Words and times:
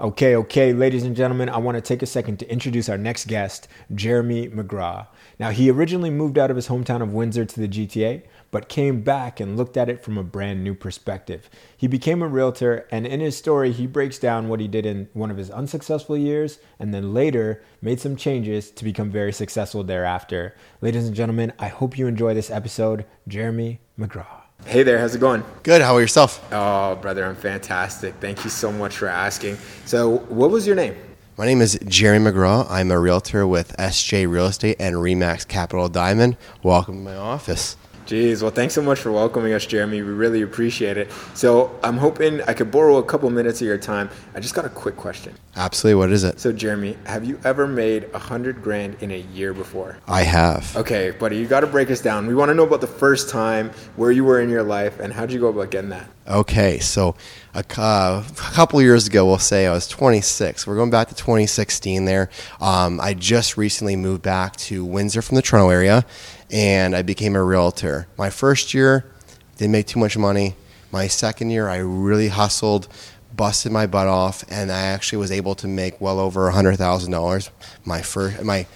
Okay, 0.00 0.36
okay, 0.36 0.72
ladies 0.72 1.02
and 1.02 1.16
gentlemen, 1.16 1.48
I 1.48 1.58
want 1.58 1.74
to 1.74 1.80
take 1.80 2.02
a 2.02 2.06
second 2.06 2.36
to 2.38 2.48
introduce 2.48 2.88
our 2.88 2.96
next 2.96 3.26
guest, 3.26 3.66
Jeremy 3.92 4.48
McGraw. 4.48 5.08
Now, 5.40 5.50
he 5.50 5.72
originally 5.72 6.08
moved 6.08 6.38
out 6.38 6.50
of 6.50 6.56
his 6.56 6.68
hometown 6.68 7.02
of 7.02 7.12
Windsor 7.12 7.44
to 7.44 7.60
the 7.60 7.66
GTA, 7.66 8.22
but 8.52 8.68
came 8.68 9.00
back 9.00 9.40
and 9.40 9.56
looked 9.56 9.76
at 9.76 9.88
it 9.88 10.04
from 10.04 10.16
a 10.16 10.22
brand 10.22 10.62
new 10.62 10.72
perspective. 10.72 11.50
He 11.76 11.88
became 11.88 12.22
a 12.22 12.28
realtor, 12.28 12.86
and 12.92 13.08
in 13.08 13.18
his 13.18 13.36
story, 13.36 13.72
he 13.72 13.88
breaks 13.88 14.20
down 14.20 14.48
what 14.48 14.60
he 14.60 14.68
did 14.68 14.86
in 14.86 15.08
one 15.14 15.32
of 15.32 15.36
his 15.36 15.50
unsuccessful 15.50 16.16
years 16.16 16.60
and 16.78 16.94
then 16.94 17.12
later 17.12 17.64
made 17.82 17.98
some 17.98 18.14
changes 18.14 18.70
to 18.70 18.84
become 18.84 19.10
very 19.10 19.32
successful 19.32 19.82
thereafter. 19.82 20.54
Ladies 20.80 21.08
and 21.08 21.16
gentlemen, 21.16 21.52
I 21.58 21.66
hope 21.66 21.98
you 21.98 22.06
enjoy 22.06 22.34
this 22.34 22.52
episode. 22.52 23.04
Jeremy 23.26 23.80
McGraw. 23.98 24.37
Hey 24.66 24.82
there, 24.82 24.98
how's 24.98 25.14
it 25.14 25.18
going? 25.20 25.44
Good. 25.62 25.80
How 25.80 25.94
are 25.94 26.00
yourself? 26.00 26.46
Oh, 26.52 26.96
brother, 26.96 27.24
I'm 27.24 27.36
fantastic. 27.36 28.14
Thank 28.20 28.44
you 28.44 28.50
so 28.50 28.70
much 28.70 28.96
for 28.98 29.08
asking. 29.08 29.56
So, 29.86 30.18
what 30.28 30.50
was 30.50 30.66
your 30.66 30.76
name? 30.76 30.94
My 31.38 31.46
name 31.46 31.62
is 31.62 31.78
Jerry 31.86 32.18
McGraw. 32.18 32.66
I'm 32.68 32.90
a 32.90 32.98
realtor 32.98 33.46
with 33.46 33.74
SJ 33.78 34.30
Real 34.30 34.46
Estate 34.46 34.76
and 34.78 34.96
Remax 34.96 35.48
Capital 35.48 35.88
Diamond. 35.88 36.36
Welcome 36.62 36.96
to 36.96 37.00
my 37.00 37.16
office. 37.16 37.76
Jeez, 38.06 38.42
well, 38.42 38.50
thanks 38.50 38.74
so 38.74 38.82
much 38.82 38.98
for 38.98 39.12
welcoming 39.12 39.54
us, 39.54 39.64
Jeremy. 39.64 40.02
We 40.02 40.10
really 40.10 40.42
appreciate 40.42 40.98
it. 40.98 41.10
So, 41.34 41.78
I'm 41.82 41.96
hoping 41.96 42.42
I 42.42 42.52
could 42.52 42.70
borrow 42.70 42.96
a 42.98 43.02
couple 43.02 43.30
minutes 43.30 43.62
of 43.62 43.66
your 43.66 43.78
time. 43.78 44.10
I 44.34 44.40
just 44.40 44.54
got 44.54 44.66
a 44.66 44.70
quick 44.70 44.96
question. 44.96 45.34
Absolutely. 45.58 45.98
What 45.98 46.12
is 46.12 46.22
it? 46.22 46.38
So, 46.38 46.52
Jeremy, 46.52 46.96
have 47.04 47.24
you 47.24 47.40
ever 47.44 47.66
made 47.66 48.08
a 48.14 48.18
hundred 48.18 48.62
grand 48.62 48.96
in 49.00 49.10
a 49.10 49.18
year 49.18 49.52
before? 49.52 49.98
I 50.06 50.22
have. 50.22 50.76
Okay, 50.76 51.10
buddy, 51.10 51.36
you 51.36 51.48
got 51.48 51.60
to 51.60 51.66
break 51.66 51.90
us 51.90 52.00
down. 52.00 52.28
We 52.28 52.34
want 52.36 52.50
to 52.50 52.54
know 52.54 52.62
about 52.62 52.80
the 52.80 52.86
first 52.86 53.28
time, 53.28 53.72
where 53.96 54.12
you 54.12 54.24
were 54.24 54.40
in 54.40 54.50
your 54.50 54.62
life, 54.62 55.00
and 55.00 55.12
how'd 55.12 55.32
you 55.32 55.40
go 55.40 55.48
about 55.48 55.72
getting 55.72 55.90
that? 55.90 56.08
Okay, 56.28 56.78
so 56.78 57.16
a, 57.54 57.64
cou- 57.64 57.82
a 57.82 58.24
couple 58.36 58.80
years 58.80 59.08
ago, 59.08 59.26
we'll 59.26 59.38
say 59.38 59.66
I 59.66 59.72
was 59.72 59.88
26. 59.88 60.64
We're 60.64 60.76
going 60.76 60.90
back 60.90 61.08
to 61.08 61.14
2016 61.16 62.04
there. 62.04 62.30
Um, 62.60 63.00
I 63.00 63.14
just 63.14 63.56
recently 63.56 63.96
moved 63.96 64.22
back 64.22 64.54
to 64.58 64.84
Windsor 64.84 65.22
from 65.22 65.34
the 65.34 65.42
Toronto 65.42 65.70
area, 65.70 66.04
and 66.52 66.94
I 66.94 67.02
became 67.02 67.34
a 67.34 67.42
realtor. 67.42 68.06
My 68.16 68.30
first 68.30 68.74
year, 68.74 69.10
didn't 69.56 69.72
make 69.72 69.88
too 69.88 69.98
much 69.98 70.16
money. 70.16 70.54
My 70.92 71.08
second 71.08 71.50
year, 71.50 71.68
I 71.68 71.78
really 71.78 72.28
hustled, 72.28 72.88
busted 73.36 73.72
my 73.72 73.86
butt 73.86 74.06
off, 74.06 74.44
and 74.48 74.70
I 74.70 74.80
actually 74.80 75.18
was 75.18 75.30
able 75.30 75.54
to 75.56 75.68
make 75.68 76.00
well 76.00 76.18
over 76.18 76.50
$100,000 76.50 77.50
my 77.84 78.02
first, 78.02 78.42
my 78.42 78.66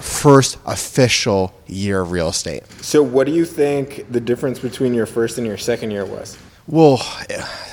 first 0.00 0.58
official 0.64 1.54
year 1.66 2.00
of 2.00 2.12
real 2.12 2.28
estate. 2.28 2.64
So, 2.82 3.02
what 3.02 3.26
do 3.26 3.32
you 3.32 3.44
think 3.44 4.10
the 4.10 4.20
difference 4.20 4.58
between 4.58 4.94
your 4.94 5.06
first 5.06 5.38
and 5.38 5.46
your 5.46 5.58
second 5.58 5.90
year 5.90 6.04
was? 6.04 6.38
Well, 6.68 7.02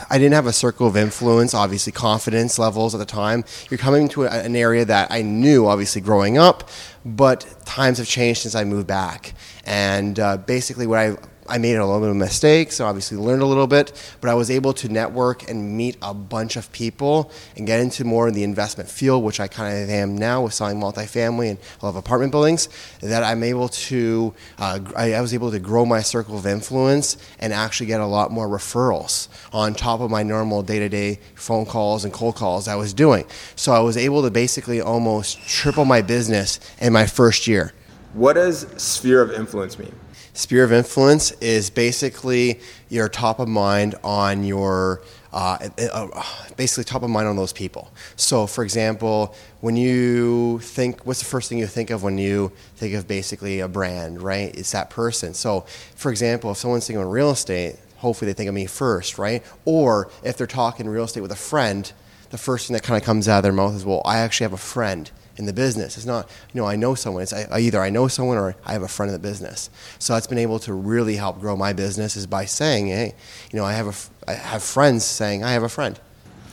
I 0.10 0.18
didn't 0.18 0.34
have 0.34 0.48
a 0.48 0.54
circle 0.54 0.88
of 0.88 0.98
influence, 0.98 1.54
obviously, 1.54 1.92
confidence 1.92 2.58
levels 2.58 2.96
at 2.96 2.98
the 2.98 3.06
time. 3.06 3.46
You're 3.70 3.78
coming 3.78 4.10
to 4.10 4.26
an 4.26 4.56
area 4.56 4.84
that 4.86 5.12
I 5.12 5.22
knew, 5.22 5.68
obviously, 5.68 6.02
growing 6.02 6.40
up, 6.40 6.70
but 7.06 7.46
times 7.66 8.00
have 8.00 8.08
changed 8.08 8.42
since 8.42 8.56
I 8.56 8.64
moved 8.64 8.88
back. 8.88 9.36
And 9.66 10.20
uh, 10.20 10.38
basically, 10.38 10.88
what 10.88 10.98
I 10.98 11.18
I 11.50 11.58
made 11.58 11.76
a 11.76 11.86
little 11.86 12.00
bit 12.00 12.10
of 12.10 12.16
mistakes, 12.16 12.76
so 12.76 12.86
obviously 12.86 13.18
learned 13.18 13.42
a 13.42 13.46
little 13.46 13.68
bit, 13.68 13.92
but 14.22 14.30
I 14.30 14.36
was 14.36 14.52
able 14.52 14.72
to 14.74 14.88
network 14.88 15.50
and 15.50 15.76
meet 15.76 15.98
a 16.02 16.14
bunch 16.14 16.56
of 16.56 16.72
people 16.72 17.32
and 17.58 17.66
get 17.66 17.80
into 17.80 18.06
more 18.06 18.28
in 18.28 18.34
the 18.34 18.44
investment 18.44 18.90
field, 18.90 19.24
which 19.24 19.40
I 19.40 19.48
kind 19.48 19.84
of 19.84 19.90
am 19.90 20.16
now 20.16 20.44
with 20.44 20.54
selling 20.54 20.80
multifamily 20.80 21.50
and 21.50 21.60
a 21.82 21.86
lot 21.86 21.90
of 21.90 21.96
apartment 21.96 22.32
buildings. 22.32 22.70
That 23.02 23.24
I'm 23.24 23.44
able 23.44 23.70
to, 23.70 24.34
uh, 24.60 24.80
I, 24.96 25.14
I 25.14 25.22
was 25.22 25.34
able 25.34 25.52
to 25.52 25.60
grow 25.60 25.86
my 25.86 26.02
circle 26.02 26.38
of 26.38 26.46
influence 26.46 27.18
and 27.40 27.52
actually 27.52 27.88
get 27.88 28.00
a 28.00 28.06
lot 28.06 28.32
more 28.32 28.48
referrals 28.48 29.28
on 29.52 29.74
top 29.74 30.02
of 30.02 30.12
my 30.12 30.22
normal 30.24 30.62
day-to-day 30.62 31.20
phone 31.36 31.66
calls 31.66 32.06
and 32.06 32.14
cold 32.14 32.36
calls 32.36 32.68
I 32.68 32.76
was 32.76 32.94
doing. 32.94 33.26
So 33.56 33.72
I 33.72 33.80
was 33.80 33.98
able 33.98 34.22
to 34.22 34.30
basically 34.30 34.82
almost 34.82 35.40
triple 35.48 35.86
my 35.86 36.02
business 36.02 36.60
in 36.80 36.94
my 36.94 37.08
first 37.08 37.48
year. 37.48 37.74
What 38.14 38.34
does 38.34 38.68
sphere 38.82 39.22
of 39.22 39.32
influence 39.32 39.78
mean? 39.78 39.94
Sphere 40.40 40.64
of 40.64 40.72
influence 40.72 41.32
is 41.42 41.70
basically 41.70 42.62
your 42.88 43.10
top 43.10 43.40
of 43.40 43.50
mind 43.50 43.96
on 44.06 44.46
your, 44.46 45.02
uh, 45.34 45.68
uh, 45.78 46.24
basically 46.56 46.86
top 46.86 47.04
of 47.04 47.10
mind 47.10 47.28
on 47.28 47.36
those 47.36 47.52
people. 47.52 47.92
So, 48.16 48.48
for 48.48 48.64
example, 48.64 49.36
when 49.60 49.76
you 49.76 50.60
think, 50.60 51.06
what's 51.06 51.20
the 51.20 51.26
first 51.26 51.50
thing 51.50 51.58
you 51.58 51.68
think 51.68 51.90
of 51.90 52.04
when 52.04 52.18
you 52.18 52.54
think 52.78 52.94
of 52.94 53.06
basically 53.06 53.60
a 53.60 53.68
brand, 53.68 54.22
right? 54.22 54.56
It's 54.56 54.72
that 54.72 54.90
person. 54.90 55.34
So, 55.34 55.66
for 55.98 56.10
example, 56.10 56.52
if 56.52 56.58
someone's 56.58 56.88
thinking 56.88 57.04
of 57.04 57.10
real 57.10 57.32
estate, 57.32 57.76
hopefully 57.98 58.32
they 58.32 58.38
think 58.38 58.48
of 58.48 58.56
me 58.56 58.66
first, 58.66 59.18
right? 59.18 59.44
Or 59.66 60.10
if 60.24 60.38
they're 60.38 60.48
talking 60.48 60.88
real 60.88 61.04
estate 61.04 61.20
with 61.20 61.34
a 61.34 61.36
friend, 61.36 61.92
the 62.30 62.38
first 62.38 62.68
thing 62.68 62.76
that 62.76 62.84
kind 62.84 62.98
of 62.98 63.04
comes 63.06 63.28
out 63.28 63.40
of 63.40 63.44
their 63.44 63.52
mouth 63.52 63.76
is, 63.76 63.84
well, 63.84 64.02
I 64.06 64.20
actually 64.20 64.46
have 64.46 64.54
a 64.54 64.58
friend 64.58 65.12
in 65.40 65.46
the 65.46 65.54
business. 65.54 65.98
It's 65.98 66.06
not, 66.06 66.30
you 66.54 66.62
know, 66.62 66.68
I 66.68 66.76
know 66.76 66.94
someone. 66.94 67.24
It's 67.24 67.34
I, 67.34 67.60
either 67.60 67.80
I 67.80 67.90
know 67.90 68.08
someone 68.08 68.38
or 68.38 68.56
I 68.66 68.74
have 68.74 68.84
a 68.84 68.88
friend 68.88 69.10
in 69.10 69.14
the 69.14 69.28
business. 69.28 69.70
So 69.98 70.14
that's 70.14 70.28
been 70.28 70.38
able 70.38 70.60
to 70.60 70.74
really 70.74 71.16
help 71.16 71.40
grow 71.40 71.56
my 71.56 71.74
business 71.74 72.16
is 72.16 72.28
by 72.28 72.46
saying, 72.46 72.88
hey, 72.88 73.16
you 73.52 73.58
know, 73.58 73.66
I 73.66 73.74
have 73.74 73.88
a, 73.88 74.30
I 74.30 74.34
have 74.34 74.62
friends 74.62 75.06
saying 75.06 75.44
I 75.44 75.54
have 75.54 75.64
a 75.64 75.70
friend. 75.70 76.00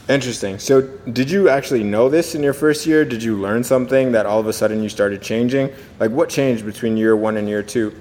Interesting. 0.09 0.61
So, 0.61 0.83
did 0.83 1.29
you 1.29 1.49
actually 1.49 1.83
know 1.83 2.09
this 2.09 2.37
in 2.37 2.43
your 2.43 2.53
first 2.53 2.87
year? 2.87 3.05
Did 3.05 3.25
you 3.25 3.37
learn 3.37 3.65
something 3.65 4.13
that 4.13 4.25
all 4.25 4.39
of 4.39 4.47
a 4.47 4.53
sudden 4.53 4.81
you 4.81 4.89
started 4.89 5.21
changing? 5.21 5.69
Like, 5.99 6.13
what 6.13 6.29
changed 6.29 6.65
between 6.65 6.97
year 6.97 7.17
one 7.17 7.37
and 7.37 7.49
year 7.49 7.65
two? 7.65 7.93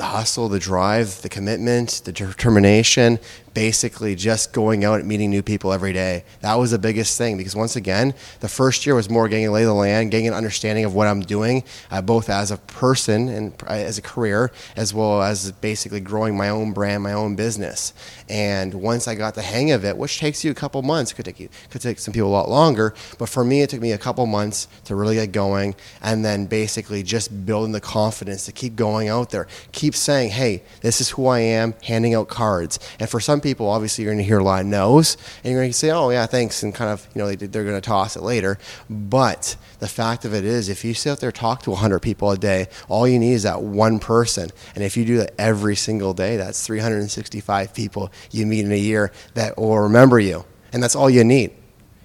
The 0.00 0.06
hustle, 0.06 0.48
the 0.48 0.58
drive, 0.58 1.20
the 1.20 1.28
commitment, 1.28 2.00
the 2.06 2.12
determination, 2.12 3.18
basically 3.54 4.14
just 4.14 4.52
going 4.52 4.84
out 4.84 5.00
and 5.00 5.08
meeting 5.08 5.30
new 5.30 5.42
people 5.42 5.72
every 5.72 5.92
day. 5.92 6.24
That 6.40 6.54
was 6.54 6.70
the 6.70 6.78
biggest 6.78 7.18
thing 7.18 7.36
because 7.36 7.56
once 7.56 7.76
again, 7.76 8.14
the 8.40 8.48
first 8.48 8.86
year 8.86 8.94
was 8.94 9.10
more 9.10 9.28
getting 9.28 9.48
a 9.48 9.50
lay 9.50 9.62
of 9.62 9.68
the 9.68 9.74
land, 9.74 10.10
getting 10.10 10.28
an 10.28 10.34
understanding 10.34 10.84
of 10.84 10.94
what 10.94 11.06
I'm 11.06 11.20
doing, 11.20 11.64
uh, 11.90 12.00
both 12.00 12.30
as 12.30 12.50
a 12.50 12.56
person 12.56 13.28
and 13.28 13.52
uh, 13.64 13.72
as 13.72 13.98
a 13.98 14.02
career, 14.02 14.52
as 14.76 14.94
well 14.94 15.22
as 15.22 15.52
basically 15.52 16.00
growing 16.00 16.36
my 16.36 16.48
own 16.48 16.72
brand, 16.72 17.02
my 17.02 17.12
own 17.12 17.34
business. 17.36 17.92
And 18.28 18.74
once 18.74 19.08
I 19.08 19.14
got 19.14 19.34
the 19.34 19.42
hang 19.42 19.72
of 19.72 19.84
it, 19.84 19.96
which 19.96 20.18
takes 20.18 20.44
you 20.44 20.50
a 20.50 20.54
couple 20.54 20.80
months, 20.82 21.12
could 21.12 21.24
take 21.24 21.40
you, 21.40 21.48
could 21.70 21.80
take 21.80 21.98
some 21.98 22.14
people 22.14 22.28
a 22.28 22.30
lot 22.30 22.48
longer, 22.48 22.94
but 23.18 23.28
for 23.28 23.44
me, 23.44 23.62
it 23.62 23.70
took 23.70 23.80
me 23.80 23.92
a 23.92 23.98
couple 23.98 24.24
months 24.26 24.68
to 24.84 24.94
really 24.94 25.16
get 25.16 25.32
going, 25.32 25.74
and 26.02 26.24
then 26.24 26.46
basically 26.46 27.02
just 27.02 27.44
building 27.44 27.72
the 27.72 27.80
confidence 27.80 28.44
to 28.46 28.52
keep 28.52 28.76
going 28.76 29.08
out 29.08 29.30
there, 29.30 29.48
keep 29.72 29.89
saying, 29.96 30.30
"Hey, 30.30 30.62
this 30.80 31.00
is 31.00 31.10
who 31.10 31.26
I 31.26 31.40
am," 31.40 31.74
handing 31.84 32.14
out 32.14 32.28
cards, 32.28 32.78
and 32.98 33.08
for 33.08 33.20
some 33.20 33.40
people, 33.40 33.68
obviously, 33.68 34.04
you're 34.04 34.12
going 34.12 34.24
to 34.24 34.28
hear 34.28 34.38
a 34.38 34.44
lot 34.44 34.60
of 34.60 34.66
no's, 34.66 35.16
and 35.44 35.52
you're 35.52 35.60
going 35.60 35.70
to 35.70 35.76
say, 35.76 35.90
"Oh, 35.90 36.10
yeah, 36.10 36.26
thanks," 36.26 36.62
and 36.62 36.74
kind 36.74 36.90
of, 36.90 37.06
you 37.14 37.20
know, 37.20 37.28
they, 37.28 37.46
they're 37.46 37.64
going 37.64 37.74
to 37.74 37.80
toss 37.80 38.16
it 38.16 38.22
later. 38.22 38.58
But 38.88 39.56
the 39.78 39.88
fact 39.88 40.24
of 40.24 40.34
it 40.34 40.44
is, 40.44 40.68
if 40.68 40.84
you 40.84 40.94
sit 40.94 41.10
out 41.10 41.20
there 41.20 41.32
talk 41.32 41.62
to 41.62 41.70
100 41.70 42.00
people 42.00 42.30
a 42.30 42.36
day, 42.36 42.68
all 42.88 43.06
you 43.08 43.18
need 43.18 43.32
is 43.32 43.42
that 43.44 43.62
one 43.62 43.98
person, 43.98 44.50
and 44.74 44.84
if 44.84 44.96
you 44.96 45.04
do 45.04 45.18
that 45.18 45.34
every 45.38 45.76
single 45.76 46.14
day, 46.14 46.36
that's 46.36 46.66
365 46.66 47.74
people 47.74 48.10
you 48.30 48.46
meet 48.46 48.64
in 48.64 48.72
a 48.72 48.76
year 48.76 49.12
that 49.34 49.58
will 49.58 49.78
remember 49.78 50.18
you, 50.18 50.44
and 50.72 50.82
that's 50.82 50.94
all 50.94 51.10
you 51.10 51.24
need. 51.24 51.52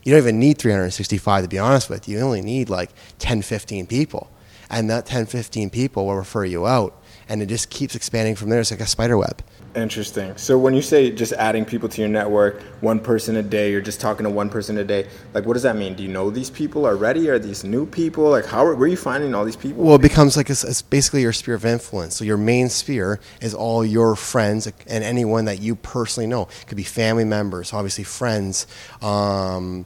You 0.04 0.12
don't 0.12 0.20
even 0.20 0.40
need 0.40 0.60
365 0.60 1.44
to 1.44 1.50
be 1.50 1.58
honest 1.58 1.90
with 1.90 2.08
you. 2.08 2.20
You 2.20 2.24
only 2.24 2.42
need 2.42 2.70
like 2.70 2.92
10, 3.18 3.42
15 3.42 3.88
people, 3.88 4.30
and 4.70 4.90
that 4.90 5.08
10, 5.08 5.26
15 5.26 5.72
people 5.72 6.06
will 6.06 6.16
refer 6.16 6.46
you 6.46 6.68
out, 6.68 7.02
and 7.30 7.42
it 7.42 7.48
just 7.48 7.70
keeps 7.70 7.96
expanding 7.96 8.36
from 8.36 8.50
there. 8.50 8.60
It's 8.60 8.72
like 8.72 8.80
a 8.80 8.86
spider 8.86 9.18
web. 9.18 9.42
Interesting. 9.76 10.38
So, 10.38 10.58
when 10.58 10.74
you 10.74 10.82
say 10.82 11.12
just 11.12 11.34
adding 11.34 11.66
people 11.66 11.90
to 11.90 12.02
your 12.02 12.10
network, 12.10 12.62
one 12.80 13.00
person 13.00 13.36
a 13.36 13.44
day, 13.44 13.72
you're 13.72 13.82
just 13.82 14.00
talking 14.00 14.24
to 14.24 14.30
one 14.30 14.50
person 14.50 14.78
a 14.78 14.86
day. 14.86 15.10
Like, 15.34 15.46
what 15.46 15.54
does 15.54 15.64
that 15.64 15.76
mean? 15.76 15.96
Do 15.96 16.04
you 16.04 16.10
know 16.10 16.30
these 16.30 16.50
people 16.50 16.86
already? 16.86 17.30
Are 17.30 17.38
these 17.38 17.66
new 17.66 17.86
people? 17.86 18.30
Like, 18.30 18.46
how 18.46 18.66
are, 18.66 18.74
where 18.74 18.86
are 18.86 18.88
you 18.88 18.96
finding 18.96 19.36
all 19.36 19.44
these 19.44 19.58
people? 19.58 19.84
Well, 19.84 19.96
it 19.96 20.02
becomes 20.02 20.38
like 20.38 20.50
it's, 20.50 20.64
it's 20.64 20.82
basically 20.82 21.24
your 21.24 21.34
sphere 21.34 21.56
of 21.56 21.66
influence. 21.66 22.16
So 22.16 22.24
your 22.24 22.38
main 22.38 22.70
sphere 22.70 23.20
is 23.42 23.54
all 23.54 23.84
your 23.84 24.16
friends 24.16 24.66
and 24.88 25.04
anyone 25.04 25.44
that 25.46 25.60
you 25.60 25.76
personally 25.76 26.28
know. 26.28 26.44
It 26.44 26.68
could 26.68 26.78
be 26.78 26.84
family 26.84 27.26
members, 27.26 27.74
obviously 27.74 28.06
friends, 28.06 28.68
um, 29.02 29.86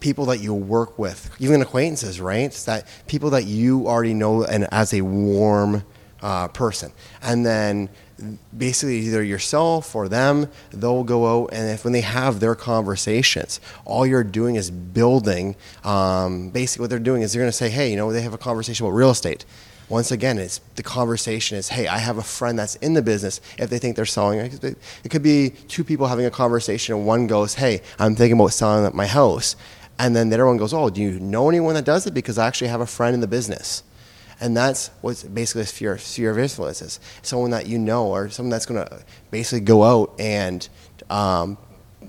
people 0.00 0.24
that 0.26 0.40
you 0.40 0.54
work 0.54 0.98
with, 0.98 1.30
even 1.38 1.62
acquaintances, 1.62 2.20
right? 2.20 2.46
It's 2.46 2.64
that 2.64 2.86
people 3.06 3.30
that 3.30 3.44
you 3.44 3.86
already 3.86 4.14
know 4.14 4.44
and 4.44 4.66
as 4.72 4.92
a 4.92 5.02
warm 5.02 5.84
uh, 6.22 6.48
person, 6.48 6.92
and 7.22 7.44
then 7.44 7.88
basically 8.56 8.98
either 8.98 9.22
yourself 9.22 9.94
or 9.94 10.08
them 10.08 10.48
they'll 10.70 11.04
go 11.04 11.42
out 11.42 11.50
and 11.52 11.70
if 11.70 11.84
when 11.84 11.92
they 11.92 12.00
have 12.00 12.40
their 12.40 12.54
conversations 12.54 13.60
all 13.84 14.06
you're 14.06 14.24
doing 14.24 14.56
is 14.56 14.70
building 14.70 15.56
um, 15.84 16.50
basically 16.50 16.84
what 16.84 16.90
they're 16.90 16.98
doing 16.98 17.22
is 17.22 17.32
they're 17.32 17.40
going 17.40 17.50
to 17.50 17.56
say 17.56 17.70
hey 17.70 17.90
you 17.90 17.96
know 17.96 18.12
they 18.12 18.22
have 18.22 18.34
a 18.34 18.38
conversation 18.38 18.84
about 18.84 18.94
real 18.94 19.10
estate. 19.10 19.44
Once 19.88 20.12
again 20.12 20.38
it's 20.38 20.60
the 20.76 20.82
conversation 20.82 21.56
is 21.56 21.68
hey 21.68 21.88
i 21.88 21.98
have 21.98 22.18
a 22.18 22.22
friend 22.22 22.58
that's 22.58 22.76
in 22.76 22.94
the 22.94 23.02
business 23.02 23.40
if 23.58 23.70
they 23.70 23.78
think 23.78 23.96
they're 23.96 24.04
selling 24.04 24.38
it 24.38 25.10
could 25.10 25.22
be 25.22 25.50
two 25.66 25.82
people 25.82 26.06
having 26.06 26.26
a 26.26 26.30
conversation 26.30 26.94
and 26.94 27.06
one 27.06 27.26
goes 27.26 27.54
hey 27.54 27.80
i'm 27.98 28.14
thinking 28.14 28.38
about 28.38 28.52
selling 28.52 28.94
my 28.94 29.06
house. 29.06 29.56
And 29.98 30.16
then 30.16 30.30
the 30.30 30.36
other 30.36 30.46
one 30.46 30.58
goes 30.58 30.72
oh 30.72 30.90
do 30.90 31.00
you 31.00 31.18
know 31.18 31.48
anyone 31.48 31.74
that 31.74 31.84
does 31.84 32.06
it? 32.06 32.14
Because 32.14 32.38
i 32.38 32.46
actually 32.46 32.68
have 32.68 32.80
a 32.80 32.86
friend 32.86 33.14
in 33.14 33.20
the 33.20 33.26
business 33.26 33.82
and 34.40 34.56
that's 34.56 34.88
what's 35.02 35.22
basically 35.22 35.62
a 35.62 35.66
sphere, 35.66 35.98
sphere 35.98 36.30
of 36.30 36.38
influence 36.38 36.80
is 36.80 36.98
someone 37.22 37.50
that 37.50 37.66
you 37.66 37.78
know 37.78 38.06
or 38.06 38.30
someone 38.30 38.50
that's 38.50 38.66
going 38.66 38.84
to 38.84 39.02
basically 39.30 39.60
go 39.60 39.82
out 39.82 40.14
and 40.18 40.68
um, 41.10 41.58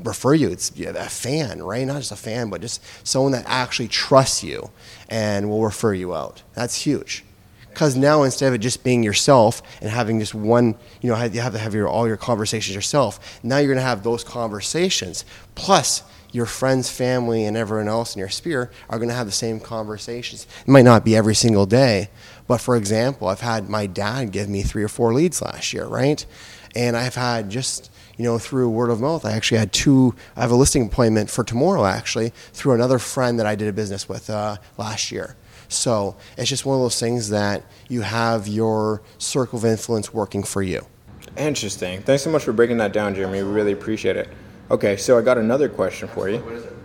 refer 0.04 0.34
you. 0.34 0.50
It's 0.50 0.72
a 0.80 1.10
fan, 1.10 1.62
right? 1.62 1.86
Not 1.86 1.98
just 1.98 2.12
a 2.12 2.16
fan, 2.16 2.50
but 2.50 2.62
just 2.62 2.82
someone 3.06 3.34
that 3.34 3.44
actually 3.48 3.90
trusts 3.90 4.44
you 4.44 4.70
and 5.10 5.50
will 5.50 5.64
refer 5.64 5.94
you 5.94 6.16
out. 6.16 6.44
That's 6.54 6.76
huge. 6.76 7.26
Because 7.70 7.96
now 7.96 8.24
instead 8.24 8.48
of 8.48 8.54
it 8.54 8.58
just 8.60 8.84
being 8.84 9.02
yourself 9.02 9.62
and 9.82 9.90
having 9.90 10.20
just 10.20 10.34
one, 10.34 10.76
you 11.02 11.10
know, 11.10 11.24
you 11.24 11.42
have 11.42 11.54
to 11.54 11.60
have 11.60 11.74
your, 11.74 11.88
all 11.88 12.08
your 12.08 12.18
conversations 12.18 12.76
yourself. 12.76 13.40
Now 13.44 13.58
you're 13.58 13.68
going 13.68 13.78
to 13.78 13.84
have 13.84 14.04
those 14.04 14.24
conversations. 14.24 15.24
Plus, 15.56 16.04
your 16.32 16.46
friends, 16.46 16.90
family, 16.90 17.46
and 17.46 17.58
everyone 17.58 17.88
else 17.88 18.16
in 18.16 18.20
your 18.20 18.30
sphere 18.30 18.72
are 18.90 18.98
going 18.98 19.10
to 19.10 19.16
have 19.16 19.26
the 19.26 19.32
same 19.32 19.60
conversations. 19.60 20.48
It 20.62 20.68
might 20.68 20.86
not 20.86 21.04
be 21.04 21.16
every 21.16 21.36
single 21.36 21.66
day, 21.66 22.10
but 22.48 22.60
for 22.60 22.76
example, 22.76 23.28
I've 23.28 23.42
had 23.42 23.70
my 23.70 23.86
dad 23.86 24.32
give 24.32 24.50
me 24.50 24.62
three 24.64 24.84
or 24.84 24.88
four 24.88 25.14
leads 25.14 25.42
last 25.42 25.74
year, 25.74 25.86
right? 25.86 26.26
And 26.76 26.96
I've 26.96 27.16
had 27.16 27.50
just 27.50 27.92
you 28.18 28.28
know, 28.28 28.38
through 28.38 28.70
word 28.70 28.92
of 28.92 29.02
mouth. 29.02 29.26
I 29.26 29.32
actually 29.32 29.58
had 29.58 29.74
two. 29.74 30.14
I 30.36 30.42
have 30.42 30.52
a 30.52 30.56
listing 30.56 30.86
appointment 30.86 31.30
for 31.32 31.44
tomorrow, 31.44 31.86
actually, 31.86 32.30
through 32.54 32.74
another 32.74 33.00
friend 33.00 33.40
that 33.40 33.48
I 33.48 33.56
did 33.56 33.68
a 33.68 33.74
business 33.74 34.08
with 34.08 34.30
uh, 34.30 34.58
last 34.78 35.12
year. 35.12 35.36
So 35.70 36.18
it's 36.38 36.50
just 36.50 36.64
one 36.64 36.76
of 36.76 36.84
those 36.84 37.00
things 37.00 37.30
that 37.30 37.64
you 37.88 38.02
have 38.02 38.48
your 38.48 39.02
circle 39.18 39.58
of 39.58 39.66
influence 39.66 40.14
working 40.14 40.44
for 40.44 40.62
you. 40.62 40.86
Interesting. 41.36 42.02
Thanks 42.02 42.24
so 42.24 42.30
much 42.30 42.44
for 42.44 42.52
breaking 42.52 42.78
that 42.78 42.94
down, 42.94 43.16
Jeremy. 43.16 43.42
We 43.42 43.50
really 43.50 43.72
appreciate 43.72 44.18
it. 44.18 44.30
Okay, 44.72 44.96
so 44.96 45.18
I 45.18 45.22
got 45.22 45.38
another 45.38 45.68
question 45.68 46.08
for 46.08 46.30
you. 46.30 46.42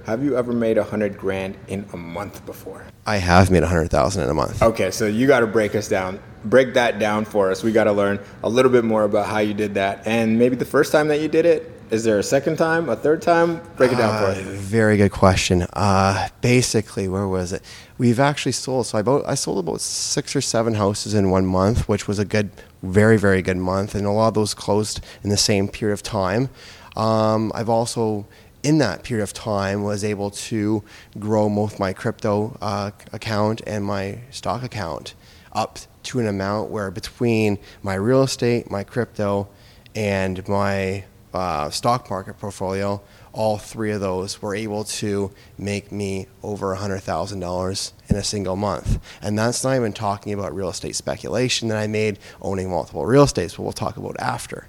Have 0.07 0.25
you 0.25 0.37
ever 0.37 0.53
made 0.53 0.77
a 0.77 0.83
hundred 0.83 1.17
grand 1.17 1.57
in 1.69 1.87
a 1.93 1.97
month 1.97 2.45
before? 2.45 2.85
I 3.07 3.19
have 3.19 3.49
made 3.49 3.63
a 3.63 3.69
hundred 3.69 3.93
thousand 3.93 4.25
in 4.25 4.29
a 4.29 4.35
month. 4.35 4.61
Okay, 4.61 4.91
so 4.91 5.07
you 5.07 5.29
got 5.29 5.39
to 5.39 5.47
break 5.47 5.77
us 5.77 5.87
down, 5.87 6.19
break 6.45 6.75
that 6.75 6.99
down 6.99 7.25
for 7.25 7.49
us. 7.49 7.63
We 7.63 7.71
got 7.71 7.85
to 7.85 7.93
learn 7.93 8.19
a 8.43 8.49
little 8.49 8.73
bit 8.73 8.85
more 8.85 9.05
about 9.05 9.27
how 9.27 9.39
you 9.39 9.55
did 9.55 9.75
that, 9.75 10.05
and 10.05 10.37
maybe 10.37 10.57
the 10.57 10.65
first 10.65 10.91
time 10.91 11.07
that 11.09 11.21
you 11.21 11.29
did 11.29 11.47
it. 11.47 11.73
Is 11.89 12.03
there 12.03 12.19
a 12.19 12.23
second 12.25 12.57
time, 12.57 12.89
a 12.89 12.97
third 12.97 13.23
time? 13.23 13.61
Break 13.77 13.93
it 13.93 13.99
down 13.99 14.13
uh, 14.13 14.19
for 14.19 14.25
us. 14.33 14.39
Very 14.39 14.97
good 14.97 15.13
question. 15.13 15.69
Uh, 15.73 16.27
basically, 16.41 17.07
where 17.07 17.29
was 17.29 17.53
it? 17.53 17.63
We've 17.97 18.19
actually 18.19 18.51
sold. 18.51 18.87
So 18.89 18.99
I 18.99 19.03
bought, 19.03 19.25
I 19.25 19.37
sold 19.37 19.61
about 19.61 19.81
six 19.81 20.35
or 20.35 20.41
seven 20.41 20.75
houses 20.75 21.15
in 21.15 21.31
one 21.31 21.47
month, 21.47 21.89
which 21.89 22.09
was 22.09 22.19
a 22.19 22.25
good, 22.25 22.51
very 22.83 23.17
very 23.17 23.43
good 23.43 23.59
month, 23.59 23.95
and 23.95 24.05
a 24.05 24.11
lot 24.11 24.27
of 24.27 24.35
those 24.35 24.53
closed 24.53 25.01
in 25.23 25.31
the 25.31 25.37
same 25.37 25.69
period 25.69 25.93
of 25.93 26.03
time. 26.03 26.49
Um, 26.97 27.53
I've 27.55 27.69
also 27.69 28.27
in 28.63 28.79
that 28.79 29.05
period 29.05 29.23
of 29.23 29.33
time 29.33 29.85
was 29.85 30.03
able 30.03 30.31
to 30.31 30.83
grow 31.19 31.49
both 31.49 31.79
my 31.79 31.93
crypto 31.93 32.57
uh, 32.61 32.91
account 33.13 33.61
and 33.65 33.85
my 33.85 34.19
stock 34.31 34.65
account 34.65 35.15
up 35.53 35.79
to 36.03 36.19
an 36.19 36.27
amount 36.27 36.71
where 36.71 36.91
between 36.91 37.59
my 37.83 37.95
real 37.95 38.23
estate, 38.23 38.71
my 38.71 38.83
crypto, 38.83 39.49
and 39.95 40.47
my 40.49 41.05
uh, 41.33 41.71
stock 41.71 42.11
market 42.11 42.39
portfolio, 42.39 43.01
all 43.33 43.59
three 43.59 43.93
of 43.93 44.01
those 44.01 44.41
were 44.41 44.55
able 44.55 44.83
to 44.83 45.31
make 45.59 45.93
me 45.93 46.27
over 46.43 46.75
$100,000 46.75 47.93
in 48.09 48.17
a 48.17 48.25
single 48.25 48.57
month. 48.57 48.99
And 49.21 49.39
that's 49.39 49.63
not 49.63 49.77
even 49.77 49.93
talking 49.93 50.33
about 50.33 50.55
real 50.55 50.71
estate 50.71 50.97
speculation 50.97 51.69
that 51.69 51.79
I 51.79 51.87
made 51.87 52.19
owning 52.41 52.71
multiple 52.71 53.05
real 53.05 53.25
estates, 53.25 53.57
but 53.57 53.63
we'll 53.63 53.73
talk 53.73 53.97
about 53.97 54.17
after. 54.19 54.69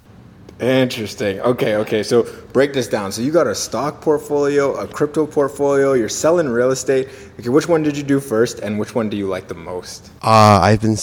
Interesting. 0.59 1.39
Okay, 1.41 1.75
okay. 1.75 2.01
So 2.01 2.23
break 2.51 2.73
this 2.73 2.87
down. 2.87 3.11
So 3.11 3.21
you 3.21 3.31
got 3.31 3.47
a 3.47 3.53
stock 3.53 4.01
portfolio, 4.01 4.75
a 4.75 4.87
crypto 4.87 5.27
portfolio, 5.27 5.93
you're 5.93 6.09
selling 6.09 6.47
real 6.49 6.71
estate. 6.71 7.09
Okay, 7.39 7.49
which 7.49 7.67
one 7.67 7.83
did 7.83 7.95
you 7.95 8.03
do 8.03 8.19
first 8.19 8.59
and 8.59 8.79
which 8.79 8.95
one 8.95 9.09
do 9.09 9.17
you 9.17 9.27
like 9.27 9.47
the 9.47 9.53
most? 9.53 10.09
Uh, 10.21 10.59
I've 10.61 10.81
been 10.81 10.97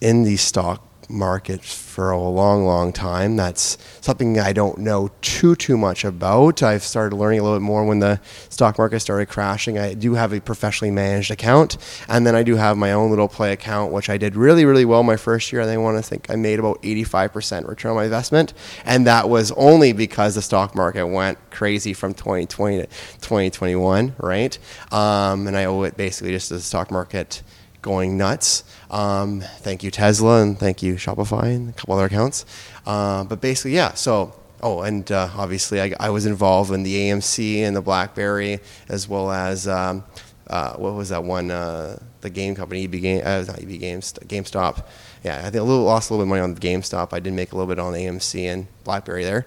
in 0.00 0.24
the 0.24 0.36
stock 0.36 0.89
market 1.10 1.62
for 1.62 2.10
a 2.10 2.18
long, 2.18 2.64
long 2.64 2.92
time. 2.92 3.36
That's 3.36 3.76
something 4.00 4.38
I 4.38 4.52
don't 4.52 4.78
know 4.78 5.10
too, 5.20 5.54
too 5.56 5.76
much 5.76 6.04
about. 6.04 6.62
I've 6.62 6.82
started 6.82 7.16
learning 7.16 7.40
a 7.40 7.42
little 7.42 7.58
bit 7.58 7.64
more 7.64 7.84
when 7.84 7.98
the 7.98 8.20
stock 8.48 8.78
market 8.78 9.00
started 9.00 9.28
crashing. 9.28 9.78
I 9.78 9.94
do 9.94 10.14
have 10.14 10.32
a 10.32 10.40
professionally 10.40 10.90
managed 10.90 11.30
account, 11.30 11.76
and 12.08 12.26
then 12.26 12.34
I 12.34 12.42
do 12.42 12.56
have 12.56 12.76
my 12.76 12.92
own 12.92 13.10
little 13.10 13.28
play 13.28 13.52
account, 13.52 13.92
which 13.92 14.08
I 14.08 14.16
did 14.16 14.36
really, 14.36 14.64
really 14.64 14.84
well 14.84 15.02
my 15.02 15.16
first 15.16 15.52
year. 15.52 15.60
I 15.62 15.76
want 15.76 15.98
to 15.98 16.02
think 16.02 16.30
I 16.30 16.36
made 16.36 16.58
about 16.58 16.82
85% 16.82 17.68
return 17.68 17.90
on 17.90 17.96
my 17.96 18.04
investment, 18.04 18.54
and 18.84 19.06
that 19.06 19.28
was 19.28 19.52
only 19.52 19.92
because 19.92 20.34
the 20.34 20.42
stock 20.42 20.74
market 20.74 21.06
went 21.06 21.38
crazy 21.50 21.92
from 21.92 22.14
2020 22.14 22.78
to 22.78 22.86
2021, 22.86 24.14
right? 24.18 24.58
Um, 24.92 25.46
and 25.46 25.56
I 25.56 25.64
owe 25.64 25.82
it 25.82 25.96
basically 25.96 26.32
just 26.32 26.48
to 26.48 26.54
the 26.54 26.60
stock 26.60 26.90
market 26.90 27.42
going 27.82 28.16
nuts. 28.16 28.64
Um, 28.90 29.40
thank 29.58 29.82
you 29.82 29.90
Tesla 29.90 30.42
and 30.42 30.58
thank 30.58 30.82
you 30.82 30.94
Shopify 30.94 31.54
and 31.54 31.70
a 31.70 31.72
couple 31.72 31.94
other 31.94 32.06
accounts. 32.06 32.44
Uh, 32.86 33.24
but 33.24 33.40
basically, 33.40 33.74
yeah. 33.74 33.94
So 33.94 34.34
oh, 34.62 34.82
and 34.82 35.10
uh, 35.10 35.28
obviously 35.36 35.80
I, 35.80 35.92
I, 35.98 36.10
was 36.10 36.26
involved 36.26 36.70
in 36.70 36.82
the 36.82 36.94
AMC 36.94 37.58
and 37.60 37.74
the 37.74 37.80
BlackBerry 37.80 38.60
as 38.88 39.08
well 39.08 39.30
as 39.30 39.66
um, 39.66 40.04
uh, 40.50 40.74
what 40.74 40.94
was 40.94 41.08
that 41.10 41.22
one? 41.22 41.50
Uh, 41.50 41.98
the 42.20 42.28
game 42.28 42.54
company 42.54 42.84
EB 42.84 42.92
Game, 42.92 43.22
uh, 43.24 43.44
not 43.46 43.62
EB 43.62 43.78
Games, 43.78 44.12
GameStop. 44.12 44.84
Yeah, 45.24 45.38
I 45.38 45.42
think 45.42 45.56
a 45.56 45.62
little 45.62 45.84
lost 45.84 46.10
a 46.10 46.12
little 46.12 46.26
bit 46.26 46.28
of 46.28 46.40
money 46.40 46.42
on 46.42 46.56
GameStop. 46.56 47.12
I 47.12 47.20
did 47.20 47.32
make 47.32 47.52
a 47.52 47.56
little 47.56 47.68
bit 47.68 47.78
on 47.78 47.92
AMC 47.92 48.44
and 48.44 48.66
BlackBerry 48.84 49.24
there. 49.24 49.46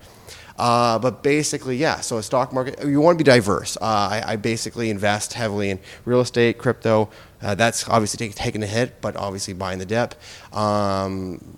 Uh, 0.58 0.98
but 1.00 1.24
basically, 1.24 1.76
yeah. 1.76 2.00
So 2.00 2.18
a 2.18 2.24
stock 2.24 2.54
market, 2.54 2.84
you 2.86 3.02
want 3.02 3.18
to 3.18 3.24
be 3.24 3.30
diverse. 3.30 3.76
Uh, 3.78 3.84
I, 3.86 4.24
I, 4.26 4.36
basically 4.36 4.90
invest 4.90 5.34
heavily 5.34 5.72
in 5.72 5.80
real 6.06 6.22
estate, 6.22 6.58
crypto. 6.60 7.10
Uh, 7.42 7.56
that's 7.56 7.90
obviously 7.90 8.30
taking 8.30 8.62
a 8.62 8.68
hit, 8.68 9.02
but 9.02 9.16
obviously 9.16 9.54
buying 9.54 9.80
the 9.80 9.86
dip. 9.86 10.16
Um, 10.56 11.58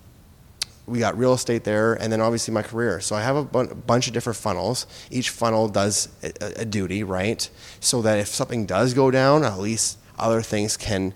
we 0.86 0.98
got 1.00 1.18
real 1.18 1.34
estate 1.34 1.64
there, 1.64 1.94
and 1.94 2.12
then 2.12 2.20
obviously 2.20 2.54
my 2.54 2.62
career. 2.62 3.00
So 3.00 3.16
I 3.16 3.22
have 3.22 3.36
a 3.36 3.44
bunch 3.44 4.06
of 4.06 4.12
different 4.12 4.36
funnels. 4.36 4.86
Each 5.10 5.30
funnel 5.30 5.68
does 5.68 6.08
a, 6.22 6.62
a 6.62 6.64
duty, 6.64 7.02
right? 7.02 7.48
So 7.80 8.02
that 8.02 8.18
if 8.18 8.28
something 8.28 8.66
does 8.66 8.94
go 8.94 9.10
down, 9.10 9.44
at 9.44 9.58
least 9.58 9.98
other 10.18 10.42
things 10.42 10.76
can 10.76 11.12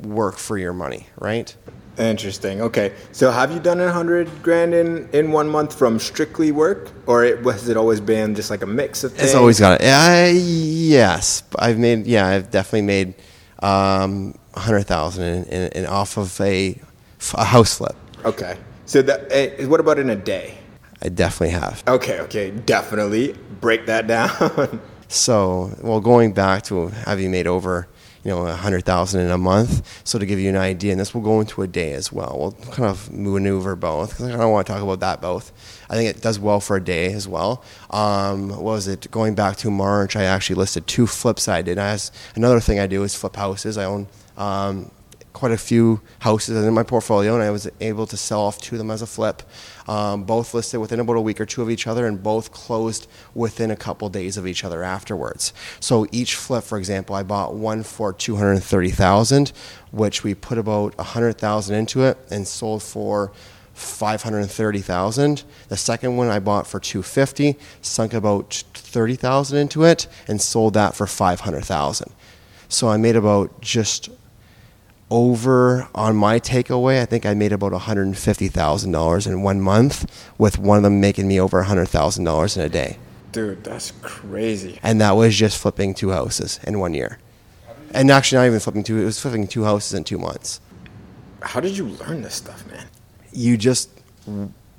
work 0.00 0.36
for 0.36 0.58
your 0.58 0.72
money, 0.72 1.06
right? 1.18 1.54
Interesting. 1.98 2.60
Okay. 2.60 2.92
So 3.12 3.30
have 3.30 3.52
you 3.52 3.60
done 3.60 3.80
a 3.80 3.90
hundred 3.90 4.28
grand 4.42 4.74
in, 4.74 5.08
in 5.12 5.32
one 5.32 5.48
month 5.48 5.74
from 5.78 5.98
strictly 5.98 6.52
work, 6.52 6.90
or 7.06 7.24
it, 7.24 7.38
has 7.44 7.68
it 7.68 7.76
always 7.76 8.00
been 8.00 8.34
just 8.34 8.50
like 8.50 8.62
a 8.62 8.66
mix 8.66 9.02
of 9.04 9.12
things? 9.12 9.24
It's 9.24 9.34
always 9.34 9.58
got 9.58 9.80
it. 9.80 9.86
I, 9.86 10.28
yes, 10.28 11.42
I've 11.58 11.78
made. 11.78 12.06
Yeah, 12.06 12.26
I've 12.26 12.50
definitely 12.50 12.82
made 12.82 13.14
um, 13.60 14.38
a 14.54 14.60
hundred 14.60 14.82
thousand 14.82 15.44
in, 15.46 15.86
off 15.86 16.18
of 16.18 16.38
a, 16.40 16.78
a 17.34 17.44
house 17.44 17.78
flip. 17.78 17.96
Okay. 18.26 18.58
So 18.84 19.02
that. 19.02 19.30
Eh, 19.30 19.66
what 19.66 19.80
about 19.80 19.98
in 19.98 20.10
a 20.10 20.16
day? 20.16 20.58
I 21.00 21.08
definitely 21.08 21.54
have. 21.58 21.82
Okay. 21.86 22.20
Okay. 22.20 22.50
Definitely 22.50 23.34
break 23.60 23.86
that 23.86 24.06
down. 24.06 24.80
so, 25.08 25.74
well, 25.80 26.00
going 26.00 26.32
back 26.32 26.64
to 26.64 26.88
have 26.88 27.20
you 27.20 27.30
made 27.30 27.46
over 27.46 27.88
you 28.26 28.32
know, 28.32 28.42
100,000 28.42 29.20
in 29.20 29.30
a 29.30 29.38
month. 29.38 30.02
So 30.02 30.18
to 30.18 30.26
give 30.26 30.40
you 30.40 30.48
an 30.48 30.56
idea, 30.56 30.90
and 30.90 31.00
this 31.00 31.14
will 31.14 31.20
go 31.20 31.38
into 31.38 31.62
a 31.62 31.68
day 31.68 31.92
as 31.92 32.12
well. 32.12 32.36
We'll 32.36 32.72
kind 32.72 32.88
of 32.88 33.08
maneuver 33.12 33.76
both 33.76 34.10
because 34.10 34.26
I 34.26 34.36
don't 34.36 34.50
want 34.50 34.66
to 34.66 34.72
talk 34.72 34.82
about 34.82 34.98
that 34.98 35.20
both. 35.20 35.52
I 35.88 35.94
think 35.94 36.10
it 36.10 36.22
does 36.22 36.36
well 36.36 36.58
for 36.58 36.74
a 36.74 36.82
day 36.82 37.12
as 37.12 37.28
well. 37.28 37.62
Um, 37.90 38.48
what 38.48 38.62
was 38.62 38.88
it? 38.88 39.08
Going 39.12 39.36
back 39.36 39.58
to 39.58 39.70
March, 39.70 40.16
I 40.16 40.24
actually 40.24 40.56
listed 40.56 40.88
two 40.88 41.06
flips 41.06 41.46
I 41.46 41.62
did. 41.62 41.78
I 41.78 41.90
has, 41.90 42.10
another 42.34 42.58
thing 42.58 42.80
I 42.80 42.88
do 42.88 43.04
is 43.04 43.14
flip 43.14 43.36
houses. 43.36 43.78
I 43.78 43.84
own 43.84 44.08
um, 44.36 44.90
quite 45.36 45.52
a 45.52 45.58
few 45.58 46.00
houses 46.20 46.64
in 46.64 46.72
my 46.72 46.82
portfolio, 46.82 47.34
and 47.34 47.42
I 47.42 47.50
was 47.50 47.68
able 47.78 48.06
to 48.06 48.16
sell 48.16 48.40
off 48.40 48.58
two 48.58 48.76
of 48.76 48.78
them 48.78 48.90
as 48.90 49.02
a 49.02 49.06
flip. 49.06 49.42
Um, 49.86 50.24
both 50.24 50.54
listed 50.54 50.80
within 50.80 50.98
about 50.98 51.16
a 51.16 51.20
week 51.20 51.42
or 51.42 51.44
two 51.44 51.60
of 51.60 51.68
each 51.68 51.86
other, 51.86 52.06
and 52.06 52.22
both 52.22 52.52
closed 52.52 53.06
within 53.34 53.70
a 53.70 53.76
couple 53.76 54.08
days 54.08 54.38
of 54.38 54.46
each 54.46 54.64
other 54.64 54.82
afterwards. 54.82 55.52
So 55.78 56.06
each 56.10 56.36
flip, 56.36 56.64
for 56.64 56.78
example, 56.78 57.14
I 57.14 57.22
bought 57.22 57.52
one 57.54 57.82
for 57.82 58.14
two 58.14 58.36
hundred 58.36 58.60
thirty 58.60 58.90
thousand, 58.90 59.52
which 59.90 60.24
we 60.24 60.34
put 60.34 60.56
about 60.56 60.94
a 60.98 61.02
hundred 61.02 61.36
thousand 61.36 61.76
into 61.76 62.02
it, 62.02 62.16
and 62.30 62.48
sold 62.48 62.82
for. 62.82 63.30
530,000. 63.74 65.44
The 65.68 65.76
second 65.76 66.16
one 66.16 66.28
I 66.28 66.38
bought 66.38 66.66
for 66.66 66.80
250, 66.80 67.58
sunk 67.82 68.14
about 68.14 68.64
30,000 68.72 69.58
into 69.58 69.84
it 69.84 70.06
and 70.26 70.40
sold 70.40 70.72
that 70.72 70.94
for 70.94 71.06
500,000. 71.06 72.10
So 72.70 72.88
I 72.88 72.96
made 72.96 73.16
about 73.16 73.60
just 73.60 74.08
over 75.10 75.88
on 75.94 76.16
my 76.16 76.40
takeaway. 76.40 77.00
I 77.00 77.04
think 77.04 77.24
I 77.24 77.34
made 77.34 77.52
about 77.52 77.72
$150,000 77.72 79.26
in 79.26 79.42
one 79.42 79.60
month, 79.60 80.30
with 80.38 80.58
one 80.58 80.78
of 80.78 80.82
them 80.82 81.00
making 81.00 81.28
me 81.28 81.40
over 81.40 81.62
$100,000 81.62 82.56
in 82.56 82.62
a 82.62 82.68
day. 82.68 82.98
Dude, 83.32 83.64
that's 83.64 83.92
crazy. 84.02 84.78
And 84.82 85.00
that 85.00 85.12
was 85.12 85.36
just 85.36 85.58
flipping 85.58 85.94
two 85.94 86.10
houses 86.10 86.58
in 86.64 86.78
one 86.78 86.94
year. 86.94 87.18
And 87.92 88.10
actually, 88.10 88.38
not 88.38 88.46
even 88.46 88.60
flipping 88.60 88.82
two, 88.82 88.98
it 89.00 89.04
was 89.04 89.20
flipping 89.20 89.46
two 89.46 89.64
houses 89.64 89.94
in 89.94 90.04
two 90.04 90.18
months. 90.18 90.60
How 91.42 91.60
did 91.60 91.76
you 91.76 91.86
learn 91.86 92.22
this 92.22 92.34
stuff, 92.34 92.66
man? 92.70 92.86
You 93.32 93.56
just 93.56 93.90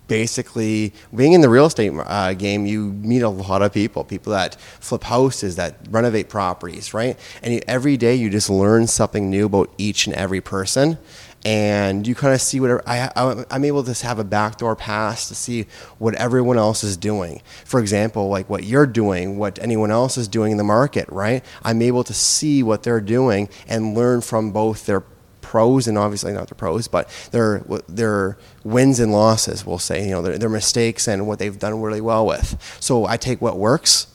basically 0.07 0.93
being 1.13 1.33
in 1.33 1.41
the 1.41 1.49
real 1.49 1.65
estate 1.65 1.91
uh, 2.05 2.33
game 2.33 2.65
you 2.65 2.91
meet 2.93 3.21
a 3.21 3.29
lot 3.29 3.61
of 3.61 3.73
people 3.73 4.03
people 4.03 4.31
that 4.31 4.59
flip 4.79 5.03
houses 5.03 5.55
that 5.55 5.75
renovate 5.89 6.29
properties 6.29 6.93
right 6.93 7.19
and 7.43 7.55
you, 7.55 7.61
every 7.67 7.97
day 7.97 8.15
you 8.15 8.29
just 8.29 8.49
learn 8.49 8.87
something 8.87 9.29
new 9.29 9.45
about 9.45 9.71
each 9.77 10.07
and 10.07 10.15
every 10.15 10.41
person 10.41 10.97
and 11.45 12.05
you 12.05 12.15
kind 12.15 12.33
of 12.33 12.41
see 12.41 12.59
whatever 12.59 12.83
I, 12.85 13.09
I, 13.15 13.45
I'm 13.51 13.63
able 13.63 13.83
to 13.83 14.05
have 14.05 14.19
a 14.19 14.23
backdoor 14.23 14.75
pass 14.75 15.27
to 15.29 15.35
see 15.35 15.65
what 15.97 16.13
everyone 16.15 16.57
else 16.57 16.83
is 16.83 16.97
doing. 16.97 17.41
For 17.63 17.79
example, 17.79 18.27
like 18.27 18.49
what 18.49 18.63
you're 18.63 18.85
doing, 18.85 19.37
what 19.37 19.57
anyone 19.59 19.91
else 19.91 20.17
is 20.17 20.27
doing 20.27 20.51
in 20.51 20.57
the 20.57 20.65
market, 20.65 21.07
right? 21.09 21.45
I'm 21.63 21.81
able 21.81 22.03
to 22.05 22.13
see 22.13 22.63
what 22.63 22.83
they're 22.83 22.99
doing 23.01 23.47
and 23.67 23.95
learn 23.95 24.21
from 24.21 24.51
both 24.51 24.85
their 24.85 25.03
pros 25.47 25.87
and 25.87 25.97
obviously 25.97 26.33
not 26.33 26.49
the 26.49 26.55
pros, 26.55 26.87
but 26.89 27.09
their 27.31 27.59
their 27.87 28.37
wins 28.65 28.99
and 28.99 29.11
losses. 29.13 29.65
We'll 29.65 29.79
say 29.79 30.03
you 30.03 30.11
know 30.11 30.21
their, 30.21 30.37
their 30.37 30.49
mistakes 30.49 31.07
and 31.07 31.25
what 31.25 31.39
they've 31.39 31.57
done 31.57 31.81
really 31.81 32.01
well 32.01 32.25
with. 32.25 32.57
So 32.81 33.05
I 33.05 33.15
take 33.15 33.41
what 33.41 33.57
works, 33.57 34.07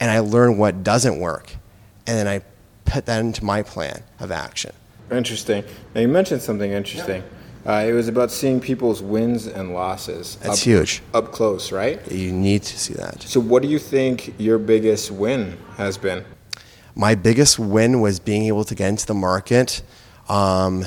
and 0.00 0.10
I 0.10 0.18
learn 0.18 0.58
what 0.58 0.82
doesn't 0.82 1.20
work, 1.20 1.52
and 2.06 2.18
then 2.18 2.26
I 2.26 2.42
put 2.84 3.06
that 3.06 3.20
into 3.20 3.44
my 3.44 3.62
plan 3.62 4.02
of 4.18 4.32
action. 4.32 4.72
Interesting. 5.12 5.64
Now 5.94 6.00
you 6.00 6.08
mentioned 6.08 6.42
something 6.42 6.72
interesting. 6.72 7.22
Uh, 7.64 7.84
it 7.86 7.92
was 7.92 8.08
about 8.08 8.30
seeing 8.30 8.60
people's 8.60 9.02
wins 9.02 9.46
and 9.46 9.74
losses. 9.74 10.36
That's 10.36 10.60
up, 10.60 10.64
huge. 10.64 11.02
Up 11.12 11.32
close, 11.32 11.70
right? 11.70 12.00
You 12.10 12.32
need 12.32 12.62
to 12.62 12.78
see 12.78 12.94
that. 12.94 13.22
So, 13.22 13.40
what 13.40 13.62
do 13.62 13.68
you 13.68 13.78
think 13.78 14.34
your 14.38 14.58
biggest 14.58 15.10
win 15.10 15.58
has 15.76 15.98
been? 15.98 16.24
My 16.94 17.14
biggest 17.14 17.58
win 17.58 18.00
was 18.00 18.18
being 18.18 18.44
able 18.46 18.64
to 18.64 18.74
get 18.74 18.88
into 18.88 19.06
the 19.06 19.14
market. 19.14 19.82
Um, 20.28 20.84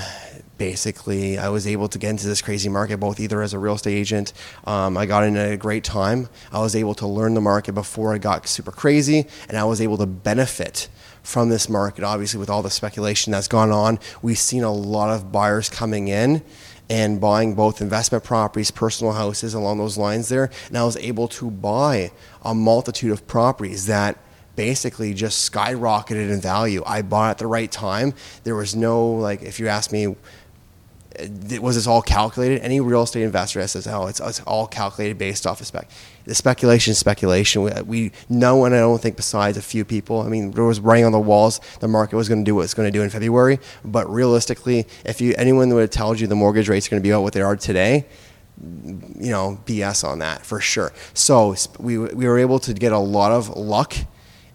basically, 0.57 1.39
I 1.39 1.49
was 1.49 1.65
able 1.65 1.87
to 1.87 1.97
get 1.97 2.11
into 2.11 2.27
this 2.27 2.41
crazy 2.41 2.69
market, 2.69 2.99
both 2.99 3.19
either 3.19 3.41
as 3.41 3.53
a 3.53 3.59
real 3.59 3.73
estate 3.73 3.95
agent. 3.95 4.33
Um, 4.65 4.95
I 4.95 5.07
got 5.07 5.23
in 5.23 5.35
at 5.35 5.51
a 5.51 5.57
great 5.57 5.83
time. 5.83 6.29
I 6.51 6.59
was 6.59 6.75
able 6.75 6.93
to 6.95 7.07
learn 7.07 7.33
the 7.33 7.41
market 7.41 7.73
before 7.73 8.13
it 8.15 8.21
got 8.21 8.47
super 8.47 8.71
crazy, 8.71 9.25
and 9.49 9.57
I 9.57 9.63
was 9.63 9.81
able 9.81 9.97
to 9.97 10.05
benefit 10.05 10.87
from 11.23 11.49
this 11.49 11.67
market. 11.67 12.03
Obviously, 12.03 12.39
with 12.39 12.49
all 12.49 12.61
the 12.61 12.69
speculation 12.69 13.31
that's 13.31 13.47
gone 13.47 13.71
on, 13.71 13.99
we've 14.21 14.37
seen 14.37 14.63
a 14.63 14.71
lot 14.71 15.09
of 15.09 15.31
buyers 15.31 15.69
coming 15.69 16.07
in 16.07 16.43
and 16.89 17.21
buying 17.21 17.55
both 17.55 17.81
investment 17.81 18.23
properties, 18.23 18.69
personal 18.69 19.13
houses 19.13 19.53
along 19.53 19.77
those 19.77 19.97
lines 19.97 20.29
there. 20.29 20.51
And 20.67 20.77
I 20.77 20.83
was 20.83 20.97
able 20.97 21.27
to 21.29 21.49
buy 21.49 22.11
a 22.43 22.53
multitude 22.53 23.11
of 23.11 23.25
properties 23.27 23.85
that 23.87 24.17
basically 24.55 25.13
just 25.13 25.51
skyrocketed 25.51 26.29
in 26.31 26.41
value. 26.41 26.83
I 26.85 27.01
bought 27.01 27.31
at 27.31 27.37
the 27.37 27.47
right 27.47 27.71
time. 27.71 28.13
There 28.43 28.55
was 28.55 28.75
no, 28.75 29.11
like, 29.11 29.41
if 29.41 29.59
you 29.59 29.67
ask 29.67 29.91
me, 29.91 30.15
uh, 31.19 31.61
was 31.61 31.75
this 31.75 31.87
all 31.87 32.01
calculated? 32.01 32.61
Any 32.61 32.79
real 32.79 33.03
estate 33.03 33.23
investor 33.23 33.59
that 33.59 33.67
says, 33.67 33.85
"Oh, 33.85 34.07
it's, 34.07 34.19
it's 34.19 34.39
all 34.41 34.65
calculated 34.65 35.17
based 35.17 35.45
off 35.45 35.59
of 35.59 35.67
spec," 35.67 35.89
the 36.25 36.33
speculation, 36.33 36.91
is 36.91 36.99
speculation. 36.99 37.63
We, 37.63 37.81
we 37.81 38.11
know, 38.29 38.63
and 38.65 38.73
I 38.73 38.79
don't 38.79 39.01
think 39.01 39.17
besides 39.17 39.57
a 39.57 39.61
few 39.61 39.83
people. 39.83 40.21
I 40.21 40.29
mean, 40.29 40.51
there 40.51 40.63
was 40.63 40.79
writing 40.79 41.05
on 41.05 41.11
the 41.11 41.19
walls. 41.19 41.59
The 41.79 41.87
market 41.87 42.15
was 42.15 42.29
going 42.29 42.43
to 42.43 42.49
do 42.49 42.55
what 42.55 42.63
it's 42.63 42.73
going 42.73 42.87
to 42.87 42.97
do 42.97 43.03
in 43.03 43.09
February, 43.09 43.59
but 43.83 44.09
realistically, 44.09 44.87
if 45.03 45.19
you 45.19 45.35
anyone 45.37 45.73
would 45.73 45.81
have 45.81 45.89
told 45.89 46.19
you 46.19 46.27
the 46.27 46.35
mortgage 46.35 46.69
rates 46.69 46.87
are 46.87 46.91
going 46.91 47.01
to 47.01 47.07
be 47.07 47.13
out 47.13 47.23
what 47.23 47.33
they 47.33 47.41
are 47.41 47.57
today, 47.57 48.05
you 48.61 49.31
know, 49.31 49.59
BS 49.65 50.07
on 50.07 50.19
that 50.19 50.45
for 50.45 50.59
sure. 50.59 50.93
So 51.13 51.55
we 51.79 51.97
we 51.97 52.25
were 52.27 52.39
able 52.39 52.59
to 52.59 52.73
get 52.73 52.91
a 52.91 52.99
lot 52.99 53.31
of 53.31 53.49
luck, 53.49 53.95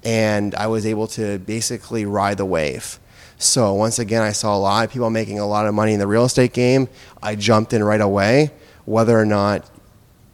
and 0.06 0.54
I 0.54 0.68
was 0.68 0.86
able 0.86 1.08
to 1.08 1.40
basically 1.40 2.06
ride 2.06 2.38
the 2.38 2.44
wave. 2.44 3.00
So 3.38 3.74
once 3.74 3.98
again, 3.98 4.22
I 4.22 4.30
saw 4.30 4.56
a 4.56 4.58
lot 4.58 4.86
of 4.86 4.92
people 4.92 5.10
making 5.10 5.40
a 5.40 5.46
lot 5.46 5.66
of 5.66 5.74
money 5.74 5.92
in 5.92 5.98
the 5.98 6.06
real 6.06 6.24
estate 6.24 6.52
game. 6.52 6.88
I 7.20 7.34
jumped 7.34 7.72
in 7.72 7.82
right 7.82 8.00
away. 8.00 8.52
Whether 8.84 9.18
or 9.18 9.26
not 9.26 9.68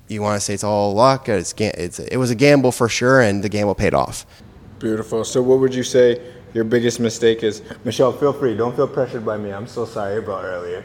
you 0.08 0.20
want 0.20 0.38
to 0.38 0.44
say 0.44 0.52
it's 0.52 0.62
all 0.62 0.92
luck, 0.92 1.26
it's, 1.30 1.54
it's 1.58 1.98
it 1.98 2.18
was 2.18 2.30
a 2.30 2.34
gamble 2.34 2.70
for 2.70 2.86
sure, 2.86 3.22
and 3.22 3.42
the 3.42 3.48
gamble 3.48 3.74
paid 3.74 3.94
off. 3.94 4.26
Beautiful. 4.78 5.24
So 5.24 5.40
what 5.40 5.58
would 5.60 5.74
you 5.74 5.82
say 5.82 6.20
your 6.52 6.64
biggest 6.64 7.00
mistake 7.00 7.42
is? 7.42 7.62
Michelle, 7.82 8.12
feel 8.12 8.34
free. 8.34 8.54
Don't 8.54 8.76
feel 8.76 8.86
pressured 8.86 9.24
by 9.24 9.38
me. 9.38 9.52
I'm 9.52 9.66
so 9.66 9.86
sorry 9.86 10.18
about 10.18 10.44
earlier. 10.44 10.84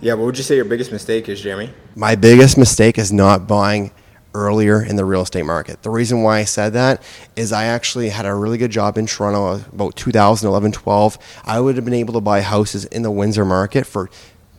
Yeah, 0.00 0.14
what 0.14 0.26
would 0.26 0.38
you 0.38 0.44
say 0.44 0.54
your 0.54 0.64
biggest 0.66 0.92
mistake 0.92 1.28
is, 1.28 1.40
Jeremy? 1.40 1.70
My 1.96 2.14
biggest 2.14 2.56
mistake 2.56 2.96
is 2.96 3.12
not 3.12 3.48
buying 3.48 3.90
earlier 4.34 4.82
in 4.82 4.96
the 4.96 5.04
real 5.04 5.22
estate 5.22 5.44
market. 5.44 5.82
The 5.82 5.90
reason 5.90 6.22
why 6.22 6.38
I 6.38 6.44
said 6.44 6.72
that 6.74 7.02
is 7.36 7.52
I 7.52 7.64
actually 7.64 8.10
had 8.10 8.26
a 8.26 8.34
really 8.34 8.58
good 8.58 8.70
job 8.70 8.96
in 8.96 9.06
Toronto 9.06 9.64
about 9.72 9.96
2011 9.96 10.72
12. 10.72 11.18
I 11.44 11.60
would 11.60 11.76
have 11.76 11.84
been 11.84 11.94
able 11.94 12.14
to 12.14 12.20
buy 12.20 12.40
houses 12.40 12.84
in 12.86 13.02
the 13.02 13.10
Windsor 13.10 13.44
market 13.44 13.86
for 13.86 14.10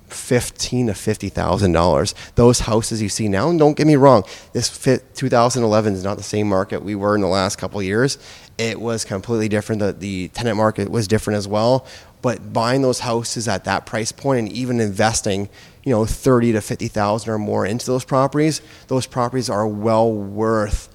fifteen 0.08 0.88
to 0.88 0.94
fifty 0.94 1.30
thousand 1.30 1.72
dollars. 1.72 2.14
Those 2.36 2.60
houses 2.60 3.02
you 3.02 3.10
see 3.10 3.28
now, 3.28 3.56
don't 3.58 3.78
get 3.78 3.88
me 3.88 3.96
wrong, 3.96 4.24
this 4.54 4.70
fit 4.70 5.16
2011 5.16 5.94
is 5.94 6.04
not 6.04 6.18
the 6.18 6.24
same 6.24 6.48
market 6.48 6.84
we 6.84 6.96
were 6.96 7.16
in 7.16 7.22
the 7.22 7.28
last 7.28 7.58
couple 7.58 7.82
years. 7.82 8.18
It 8.58 8.80
was 8.80 9.06
completely 9.06 9.48
different. 9.48 9.80
The, 9.80 9.94
the 9.94 10.28
tenant 10.30 10.58
market 10.58 10.90
was 10.90 11.08
different 11.08 11.38
as 11.38 11.48
well. 11.48 11.86
But 12.22 12.54
buying 12.54 12.82
those 12.82 13.00
houses 13.00 13.48
at 13.48 13.64
that 13.64 13.86
price 13.86 14.12
point 14.12 14.40
and 14.40 14.52
even 14.52 14.80
investing, 14.80 15.50
you 15.84 15.92
know, 15.92 16.06
thirty 16.06 16.52
to 16.52 16.62
fifty 16.62 16.88
thousand 16.88 17.34
or 17.34 17.38
more 17.38 17.66
into 17.66 17.86
those 17.86 18.06
properties, 18.06 18.62
those 18.88 19.08
properties 19.08 19.50
are 19.50 19.68
well 19.68 20.12
worth 20.12 20.90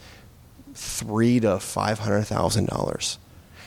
three 0.75 1.41
to 1.41 1.59
five 1.59 1.99
hundred 1.99 2.25
thousand 2.25 2.67
dollars. 2.67 3.19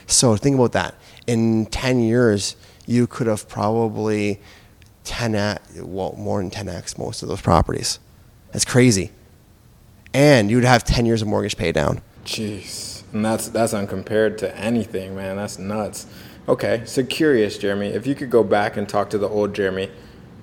So 0.06 0.36
think 0.36 0.54
about 0.56 0.72
that. 0.72 0.94
In 1.26 1.66
ten 1.66 2.00
years, 2.00 2.56
you 2.86 3.06
could 3.06 3.26
have 3.26 3.48
probably 3.48 4.40
10x, 5.04 5.82
well, 5.82 6.14
more 6.16 6.42
than 6.42 6.50
10x 6.50 6.98
most 6.98 7.22
of 7.22 7.28
those 7.28 7.40
properties. 7.40 7.98
That's 8.52 8.64
crazy. 8.64 9.10
And 10.12 10.50
you'd 10.50 10.64
have 10.64 10.84
10 10.84 11.06
years 11.06 11.22
of 11.22 11.28
mortgage 11.28 11.56
pay 11.56 11.72
down. 11.72 12.02
Jeez. 12.24 13.02
And 13.12 13.24
that's, 13.24 13.48
that's 13.48 13.72
uncompared 13.72 14.38
to 14.38 14.56
anything, 14.56 15.16
man. 15.16 15.36
That's 15.36 15.58
nuts. 15.58 16.06
Okay, 16.48 16.82
so 16.84 17.04
curious, 17.04 17.58
Jeremy, 17.58 17.88
if 17.88 18.06
you 18.06 18.14
could 18.14 18.30
go 18.30 18.42
back 18.42 18.76
and 18.76 18.88
talk 18.88 19.10
to 19.10 19.18
the 19.18 19.28
old 19.28 19.54
Jeremy, 19.54 19.90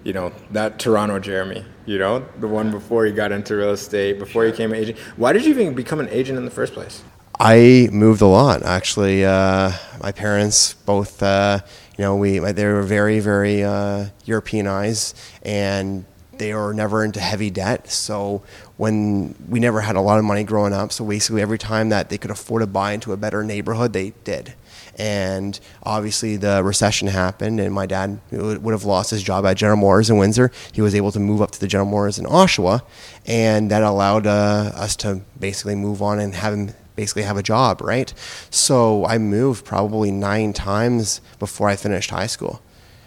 you 0.04 0.14
know, 0.14 0.32
that 0.52 0.80
Toronto 0.80 1.20
Jeremy, 1.20 1.66
you 1.86 1.98
know, 1.98 2.26
the 2.40 2.48
one 2.48 2.72
before 2.72 3.06
he 3.06 3.12
got 3.12 3.32
into 3.32 3.56
real 3.56 3.72
estate, 3.72 4.20
before 4.20 4.46
he 4.46 4.52
became 4.52 4.72
an 4.72 4.78
agent. 4.78 4.98
Why 5.18 5.34
did 5.34 5.44
you 5.44 5.52
even 5.52 5.74
become 5.74 6.00
an 6.00 6.08
agent 6.10 6.38
in 6.38 6.46
the 6.46 6.52
first 6.52 6.74
place? 6.74 7.04
I 7.40 7.90
moved 7.92 8.22
a 8.22 8.28
lot, 8.28 8.64
actually. 8.64 9.26
Uh, 9.26 9.72
my 10.02 10.12
parents 10.12 10.74
both, 10.74 11.22
uh, 11.22 11.60
you 11.98 12.04
know, 12.04 12.16
we 12.16 12.40
they 12.40 12.66
were 12.66 12.84
very, 12.84 13.20
very 13.20 13.64
uh, 13.64 14.06
Europeanized, 14.26 15.20
and 15.44 16.06
they 16.40 16.54
were 16.54 16.74
never 16.74 17.04
into 17.04 17.20
heavy 17.20 17.50
debt. 17.50 17.90
So 17.90 18.44
when 18.78 19.36
we 19.48 19.60
never 19.60 19.82
had 19.82 19.96
a 19.96 20.02
lot 20.02 20.20
of 20.20 20.26
money 20.26 20.44
growing 20.44 20.74
up, 20.74 20.92
so 20.92 21.06
basically 21.06 21.42
every 21.42 21.58
time 21.58 21.90
that 21.90 22.10
they 22.10 22.18
could 22.18 22.32
afford 22.32 22.62
to 22.62 22.68
buy 22.68 22.94
into 22.94 23.14
a 23.14 23.18
better 23.18 23.44
neighborhood, 23.44 23.94
they 23.94 24.14
did. 24.24 24.54
And 25.00 25.60
obviously, 25.84 26.38
the 26.38 26.64
recession 26.64 27.08
happened, 27.08 27.60
and 27.60 27.72
my 27.72 27.86
dad 27.86 28.20
would 28.32 28.72
have 28.72 28.84
lost 28.84 29.12
his 29.12 29.22
job 29.22 29.46
at 29.46 29.56
General 29.56 29.78
Motors 29.78 30.10
in 30.10 30.18
Windsor. 30.18 30.52
He 30.72 30.82
was 30.82 30.96
able 30.96 31.12
to 31.12 31.20
move 31.20 31.40
up 31.40 31.52
to 31.52 31.60
the 31.60 31.68
General 31.68 31.90
Motors 31.90 32.18
in 32.18 32.26
Oshawa, 32.26 32.82
and 33.28 33.70
that 33.70 33.84
allowed 33.84 34.26
uh, 34.26 34.72
us 34.74 34.96
to 34.98 35.22
basically 35.40 35.76
move 35.76 36.02
on 36.02 36.20
and 36.20 36.34
have 36.34 36.54
him 36.54 36.74
basically 36.96 37.22
have 37.22 37.38
a 37.38 37.44
job, 37.44 37.80
right? 37.80 38.12
So 38.50 39.06
I 39.06 39.20
moved 39.20 39.64
probably 39.64 40.12
nine 40.12 40.52
times 40.52 41.22
before 41.40 41.70
I 41.70 41.76
finished 41.76 42.10
high 42.10 42.26
school. 42.26 42.60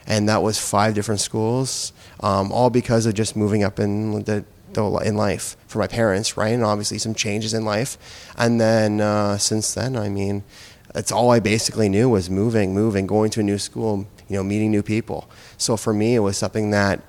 And 0.07 0.29
that 0.29 0.43
was 0.43 0.59
five 0.59 0.95
different 0.95 1.21
schools, 1.21 1.93
um, 2.21 2.53
all 2.53 2.71
because 2.71 3.07
of 3.07 3.15
just 3.15 3.37
moving 3.37 3.63
up 3.63 3.79
in 3.79 4.23
the, 4.25 4.45
in 5.05 5.17
life 5.17 5.57
for 5.67 5.79
my 5.79 5.87
parents, 5.87 6.37
right? 6.37 6.53
And 6.53 6.65
obviously 6.65 6.99
some 6.99 7.15
changes 7.15 7.55
in 7.55 7.65
life. 7.65 7.99
And 8.37 8.61
then 8.61 9.01
uh, 9.01 9.39
since 9.39 9.75
then, 9.75 9.97
I 9.97 10.09
mean, 10.09 10.45
that's 10.93 11.13
all 11.13 11.31
I 11.31 11.41
basically 11.41 11.89
knew 11.89 12.09
was 12.09 12.29
moving, 12.29 12.75
moving, 12.75 13.07
going 13.07 13.31
to 13.31 13.41
a 13.41 13.43
new 13.43 13.59
school, 13.59 14.07
you 14.29 14.37
know, 14.37 14.43
meeting 14.43 14.71
new 14.71 14.83
people. 14.83 15.31
So 15.57 15.77
for 15.77 15.93
me, 15.93 16.15
it 16.15 16.21
was 16.21 16.37
something 16.37 16.71
that 16.71 17.01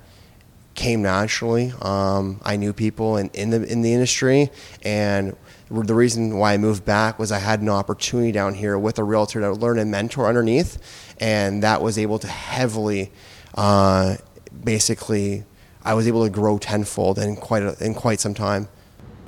came 0.74 1.02
naturally. 1.02 1.74
Um, 1.82 2.40
I 2.44 2.58
knew 2.58 2.74
people 2.74 3.18
in, 3.18 3.30
in 3.34 3.50
the 3.50 3.64
in 3.64 3.82
the 3.82 3.94
industry, 3.94 4.50
and 4.84 5.36
the 5.70 5.96
reason 5.96 6.38
why 6.38 6.54
I 6.54 6.58
moved 6.58 6.86
back 6.86 7.20
was 7.20 7.32
I 7.32 7.40
had 7.40 7.62
an 7.62 7.70
opportunity 7.70 8.32
down 8.32 8.54
here 8.54 8.78
with 8.78 9.00
a 9.00 9.04
realtor 9.04 9.40
to 9.42 9.52
learn 9.54 9.80
and 9.80 9.92
mentor 9.92 10.28
underneath, 10.28 11.14
and 11.20 11.64
that 11.64 11.82
was 11.82 11.98
able 11.98 12.20
to 12.20 12.28
heavily, 12.28 13.12
uh, 13.56 14.16
basically, 14.64 15.44
I 15.84 15.94
was 15.94 16.08
able 16.08 16.24
to 16.24 16.30
grow 16.30 16.58
tenfold 16.58 17.18
in 17.18 17.36
quite 17.36 17.64
a, 17.64 17.84
in 17.84 17.94
quite 17.94 18.20
some 18.20 18.34
time. 18.34 18.68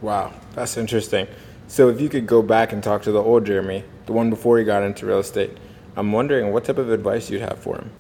Wow, 0.02 0.34
that's 0.54 0.78
interesting. 0.78 1.28
So 1.68 1.90
if 1.90 2.00
you 2.02 2.10
could 2.10 2.28
go 2.28 2.42
back 2.42 2.74
and 2.74 2.84
talk 2.84 3.02
to 3.04 3.12
the 3.12 3.22
old 3.22 3.46
Jeremy, 3.46 3.84
the 4.06 4.14
one 4.14 4.30
before 4.30 4.60
he 4.60 4.66
got 4.66 4.84
into 4.84 5.06
real 5.06 5.20
estate, 5.20 5.58
I'm 5.96 6.12
wondering 6.12 6.52
what 6.52 6.66
type 6.66 6.78
of 6.78 6.92
advice 6.92 7.30
you'd 7.30 7.42
have 7.42 7.60
for 7.60 7.78
him. 7.78 7.92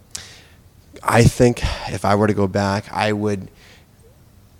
I 1.01 1.23
think 1.23 1.61
if 1.91 2.05
I 2.05 2.15
were 2.15 2.27
to 2.27 2.33
go 2.33 2.47
back, 2.47 2.91
I 2.91 3.13
would 3.13 3.49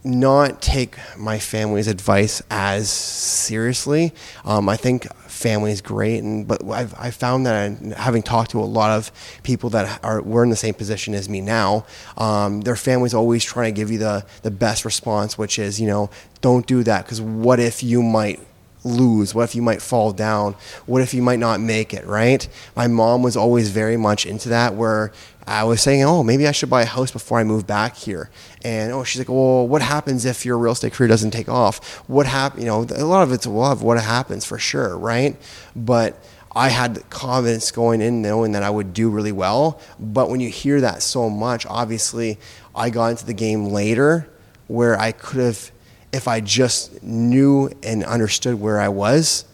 not 0.03 0.61
take 0.61 0.97
my 1.17 1.39
family's 1.39 1.87
advice 1.87 2.41
as 2.49 2.89
seriously. 2.89 4.13
Um, 4.43 4.67
I 4.67 4.75
think 4.75 5.07
family 5.43 5.71
is 5.71 5.81
great, 5.81 6.23
and 6.23 6.47
but 6.47 6.63
I've, 6.63 6.95
I've 6.97 7.15
found 7.15 7.45
that 7.45 7.77
having 7.97 8.23
talked 8.23 8.51
to 8.51 8.59
a 8.59 8.65
lot 8.65 8.91
of 8.91 9.11
people 9.43 9.69
that 9.71 9.99
are 10.03 10.21
were 10.21 10.43
in 10.43 10.49
the 10.49 10.55
same 10.55 10.73
position 10.73 11.13
as 11.13 11.27
me 11.27 11.41
now, 11.41 11.85
um, 12.17 12.61
their 12.61 12.77
family's 12.77 13.13
always 13.13 13.43
trying 13.43 13.73
to 13.73 13.77
give 13.77 13.91
you 13.91 13.99
the 13.99 14.25
the 14.41 14.51
best 14.51 14.85
response, 14.85 15.37
which 15.37 15.59
is 15.59 15.79
you 15.79 15.87
know 15.87 16.09
don't 16.41 16.65
do 16.65 16.81
that 16.83 17.05
because 17.05 17.21
what 17.21 17.59
if 17.59 17.83
you 17.83 18.01
might 18.01 18.39
lose? 18.83 19.33
What 19.33 19.43
if 19.43 19.55
you 19.55 19.61
might 19.61 19.81
fall 19.81 20.11
down? 20.11 20.55
What 20.85 21.01
if 21.01 21.13
you 21.13 21.21
might 21.21 21.39
not 21.39 21.59
make 21.59 21.93
it, 21.93 22.05
right? 22.05 22.47
My 22.75 22.87
mom 22.87 23.23
was 23.23 23.37
always 23.37 23.69
very 23.69 23.97
much 23.97 24.25
into 24.25 24.49
that 24.49 24.75
where 24.75 25.11
I 25.45 25.63
was 25.63 25.81
saying, 25.81 26.03
oh, 26.03 26.23
maybe 26.23 26.47
I 26.47 26.51
should 26.51 26.69
buy 26.69 26.83
a 26.83 26.85
house 26.85 27.11
before 27.11 27.39
I 27.39 27.43
move 27.43 27.67
back 27.67 27.95
here. 27.95 28.29
And 28.63 28.93
oh, 28.93 29.03
she's 29.03 29.19
like, 29.19 29.29
well, 29.29 29.67
what 29.67 29.81
happens 29.81 30.25
if 30.25 30.45
your 30.45 30.57
real 30.57 30.71
estate 30.71 30.93
career 30.93 31.07
doesn't 31.07 31.31
take 31.31 31.49
off? 31.49 31.99
What 32.07 32.25
happen? 32.25 32.61
You 32.61 32.67
know, 32.67 32.85
a 32.95 33.05
lot 33.05 33.23
of 33.23 33.31
it's 33.31 33.45
a 33.45 33.49
lot 33.49 33.71
of 33.73 33.83
what 33.83 33.99
happens 34.01 34.45
for 34.45 34.57
sure, 34.57 34.97
right? 34.97 35.35
But 35.75 36.23
I 36.55 36.69
had 36.69 37.09
confidence 37.09 37.71
going 37.71 38.01
in 38.01 38.21
knowing 38.21 38.51
that 38.51 38.63
I 38.63 38.69
would 38.69 38.93
do 38.93 39.09
really 39.09 39.31
well. 39.31 39.79
But 39.99 40.29
when 40.29 40.39
you 40.39 40.49
hear 40.49 40.81
that 40.81 41.01
so 41.01 41.29
much, 41.29 41.65
obviously, 41.65 42.37
I 42.75 42.89
got 42.89 43.07
into 43.07 43.25
the 43.25 43.33
game 43.33 43.65
later 43.65 44.29
where 44.67 44.97
I 44.99 45.11
could 45.11 45.41
have, 45.41 45.71
if 46.13 46.27
I 46.27 46.39
just 46.39 47.01
knew 47.03 47.69
and 47.81 48.03
understood 48.05 48.59
where 48.59 48.79
I 48.79 48.87
was, 48.87 49.45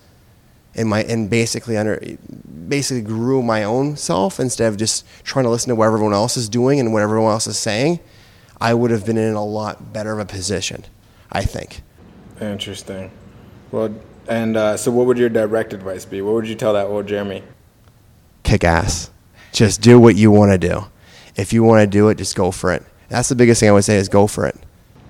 and 0.76 0.88
my 0.88 1.04
and 1.04 1.30
basically 1.30 1.78
under 1.78 2.00
basically 2.68 3.02
grew 3.02 3.42
my 3.42 3.64
own 3.64 3.96
self 3.96 4.40
instead 4.40 4.68
of 4.68 4.78
just 4.78 5.06
trying 5.24 5.46
to 5.46 5.50
listen 5.50 5.70
to 5.70 5.76
what 5.76 5.88
everyone 5.88 6.14
else 6.14 6.38
is 6.38 6.48
doing 6.48 6.80
and 6.80 6.94
what 6.94 7.02
everyone 7.02 7.32
else 7.32 7.48
is 7.48 7.58
saying, 7.58 8.00
I 8.62 8.74
would 8.74 8.92
have 8.92 9.06
been 9.06 9.18
in 9.18 9.34
a 9.34 9.44
lot 9.44 9.92
better 9.94 10.14
of 10.14 10.20
a 10.20 10.26
position, 10.26 10.86
I 11.32 11.44
think. 11.44 11.82
Interesting. 12.40 13.10
Well, 13.72 13.96
and 14.28 14.56
uh, 14.56 14.78
so, 14.78 14.92
what 14.92 15.08
would 15.08 15.18
your 15.18 15.30
direct 15.30 15.74
advice 15.74 16.06
be? 16.06 16.22
What 16.22 16.36
would 16.36 16.48
you 16.48 16.56
tell 16.56 16.74
that 16.74 16.86
old 16.86 17.08
Jeremy? 17.08 17.42
Kick 18.44 18.64
ass. 18.64 19.10
Just 19.52 19.82
do 19.82 20.00
what 20.00 20.16
you 20.16 20.30
want 20.30 20.52
to 20.52 20.58
do. 20.58 20.86
If 21.36 21.54
you 21.54 21.64
want 21.64 21.82
to 21.82 21.88
do 21.88 22.10
it, 22.10 22.18
just 22.18 22.36
go 22.36 22.52
for 22.52 22.74
it. 22.74 22.84
That's 23.08 23.30
the 23.30 23.36
biggest 23.36 23.60
thing 23.60 23.70
I 23.70 23.72
would 23.72 23.84
say 23.84 23.98
is 23.98 24.08
go 24.08 24.28
for 24.28 24.46
it. 24.46 24.56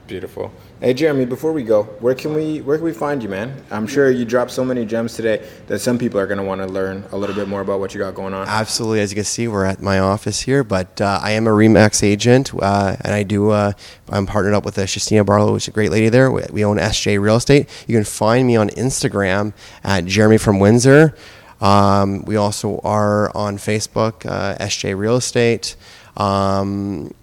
Beautiful. 0.08 0.52
Hey 0.82 0.94
Jeremy, 0.94 1.26
before 1.26 1.52
we 1.52 1.64
go, 1.64 1.84
where 2.00 2.16
can 2.16 2.34
we 2.34 2.62
where 2.62 2.78
can 2.78 2.86
we 2.86 2.94
find 2.94 3.22
you, 3.22 3.28
man? 3.28 3.54
I'm 3.70 3.86
sure 3.86 4.10
you 4.10 4.24
dropped 4.24 4.52
so 4.52 4.64
many 4.64 4.86
gems 4.86 5.14
today 5.14 5.46
that 5.68 5.80
some 5.80 5.98
people 5.98 6.22
are 6.22 6.26
going 6.26 6.38
to 6.38 6.44
want 6.46 6.62
to 6.62 6.68
learn 6.68 7.04
a 7.12 7.18
little 7.18 7.36
bit 7.36 7.50
more 7.50 7.60
about 7.60 7.82
what 7.82 7.94
you 7.94 8.00
got 8.00 8.16
going 8.16 8.34
on. 8.34 8.48
Absolutely. 8.48 9.02
As 9.02 9.12
you 9.12 9.16
can 9.16 9.26
see, 9.26 9.50
we're 9.50 9.66
at 9.66 9.82
my 9.82 10.00
office 10.00 10.40
here, 10.40 10.64
but 10.64 11.02
uh, 11.02 11.20
I 11.22 11.32
am 11.32 11.48
a 11.48 11.50
Remax 11.50 12.02
agent, 12.02 12.54
uh, 12.58 12.96
and 13.02 13.14
I 13.14 13.24
do. 13.24 13.50
Uh, 13.50 13.74
I'm 14.08 14.26
partnered 14.26 14.54
up 14.54 14.64
with 14.64 14.78
uh, 14.78 14.84
Shastina 14.84 15.26
Barlow, 15.26 15.56
is 15.56 15.68
a 15.68 15.72
great 15.72 15.92
lady 15.92 16.08
there. 16.08 16.32
We, 16.32 16.44
we 16.50 16.64
own 16.64 16.78
SJ 16.78 17.20
Real 17.20 17.36
Estate. 17.36 17.68
You 17.86 17.96
can 17.96 18.06
find 18.06 18.48
me 18.48 18.56
on 18.56 18.70
Instagram 18.70 19.52
at 19.84 20.06
Jeremy 20.06 20.38
from 20.38 20.60
Windsor. 20.60 21.14
Um, 21.60 22.24
we 22.24 22.38
also 22.38 22.80
are 22.86 23.36
on 23.36 23.58
Facebook, 23.58 24.26
uh, 24.26 24.56
SJ 24.64 24.98
Real 24.98 25.18
Estate. 25.18 25.76
Um, 26.16 27.14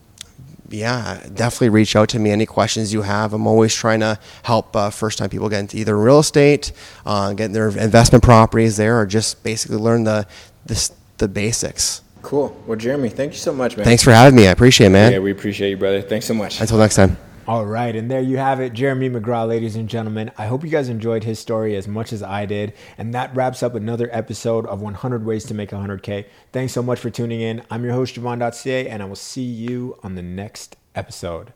yeah, 0.68 1.22
definitely 1.32 1.70
reach 1.70 1.96
out 1.96 2.08
to 2.10 2.18
me. 2.18 2.30
Any 2.30 2.46
questions 2.46 2.92
you 2.92 3.02
have, 3.02 3.32
I'm 3.32 3.46
always 3.46 3.74
trying 3.74 4.00
to 4.00 4.18
help 4.42 4.74
uh, 4.74 4.90
first 4.90 5.18
time 5.18 5.30
people 5.30 5.48
get 5.48 5.60
into 5.60 5.76
either 5.76 5.96
real 5.96 6.18
estate, 6.18 6.72
uh, 7.04 7.32
get 7.32 7.52
their 7.52 7.68
investment 7.68 8.24
properties 8.24 8.76
there, 8.76 9.00
or 9.00 9.06
just 9.06 9.42
basically 9.42 9.76
learn 9.76 10.04
the 10.04 10.26
the, 10.66 10.90
the 11.18 11.28
basics. 11.28 12.02
Cool. 12.22 12.60
Well, 12.66 12.76
Jeremy, 12.76 13.08
thank 13.08 13.32
you 13.32 13.38
so 13.38 13.52
much, 13.52 13.76
man. 13.76 13.84
Thanks 13.84 14.02
for 14.02 14.10
having 14.10 14.34
me. 14.34 14.48
I 14.48 14.50
appreciate 14.50 14.88
it, 14.88 14.90
man. 14.90 15.12
Yeah, 15.12 15.20
we 15.20 15.30
appreciate 15.30 15.70
you, 15.70 15.76
brother. 15.76 16.02
Thanks 16.02 16.26
so 16.26 16.34
much. 16.34 16.60
Until 16.60 16.78
next 16.78 16.96
time. 16.96 17.16
All 17.48 17.64
right, 17.64 17.94
and 17.94 18.10
there 18.10 18.20
you 18.20 18.38
have 18.38 18.58
it, 18.58 18.72
Jeremy 18.72 19.08
McGraw, 19.08 19.46
ladies 19.46 19.76
and 19.76 19.88
gentlemen. 19.88 20.32
I 20.36 20.46
hope 20.46 20.64
you 20.64 20.68
guys 20.68 20.88
enjoyed 20.88 21.22
his 21.22 21.38
story 21.38 21.76
as 21.76 21.86
much 21.86 22.12
as 22.12 22.20
I 22.20 22.44
did. 22.44 22.72
And 22.98 23.14
that 23.14 23.36
wraps 23.36 23.62
up 23.62 23.76
another 23.76 24.08
episode 24.10 24.66
of 24.66 24.82
100 24.82 25.24
Ways 25.24 25.44
to 25.44 25.54
Make 25.54 25.70
100K. 25.70 26.24
Thanks 26.50 26.72
so 26.72 26.82
much 26.82 26.98
for 26.98 27.08
tuning 27.08 27.40
in. 27.40 27.62
I'm 27.70 27.84
your 27.84 27.92
host, 27.92 28.16
Javon.ca, 28.16 28.88
and 28.88 29.00
I 29.00 29.06
will 29.06 29.14
see 29.14 29.44
you 29.44 29.96
on 30.02 30.16
the 30.16 30.22
next 30.22 30.76
episode. 30.96 31.52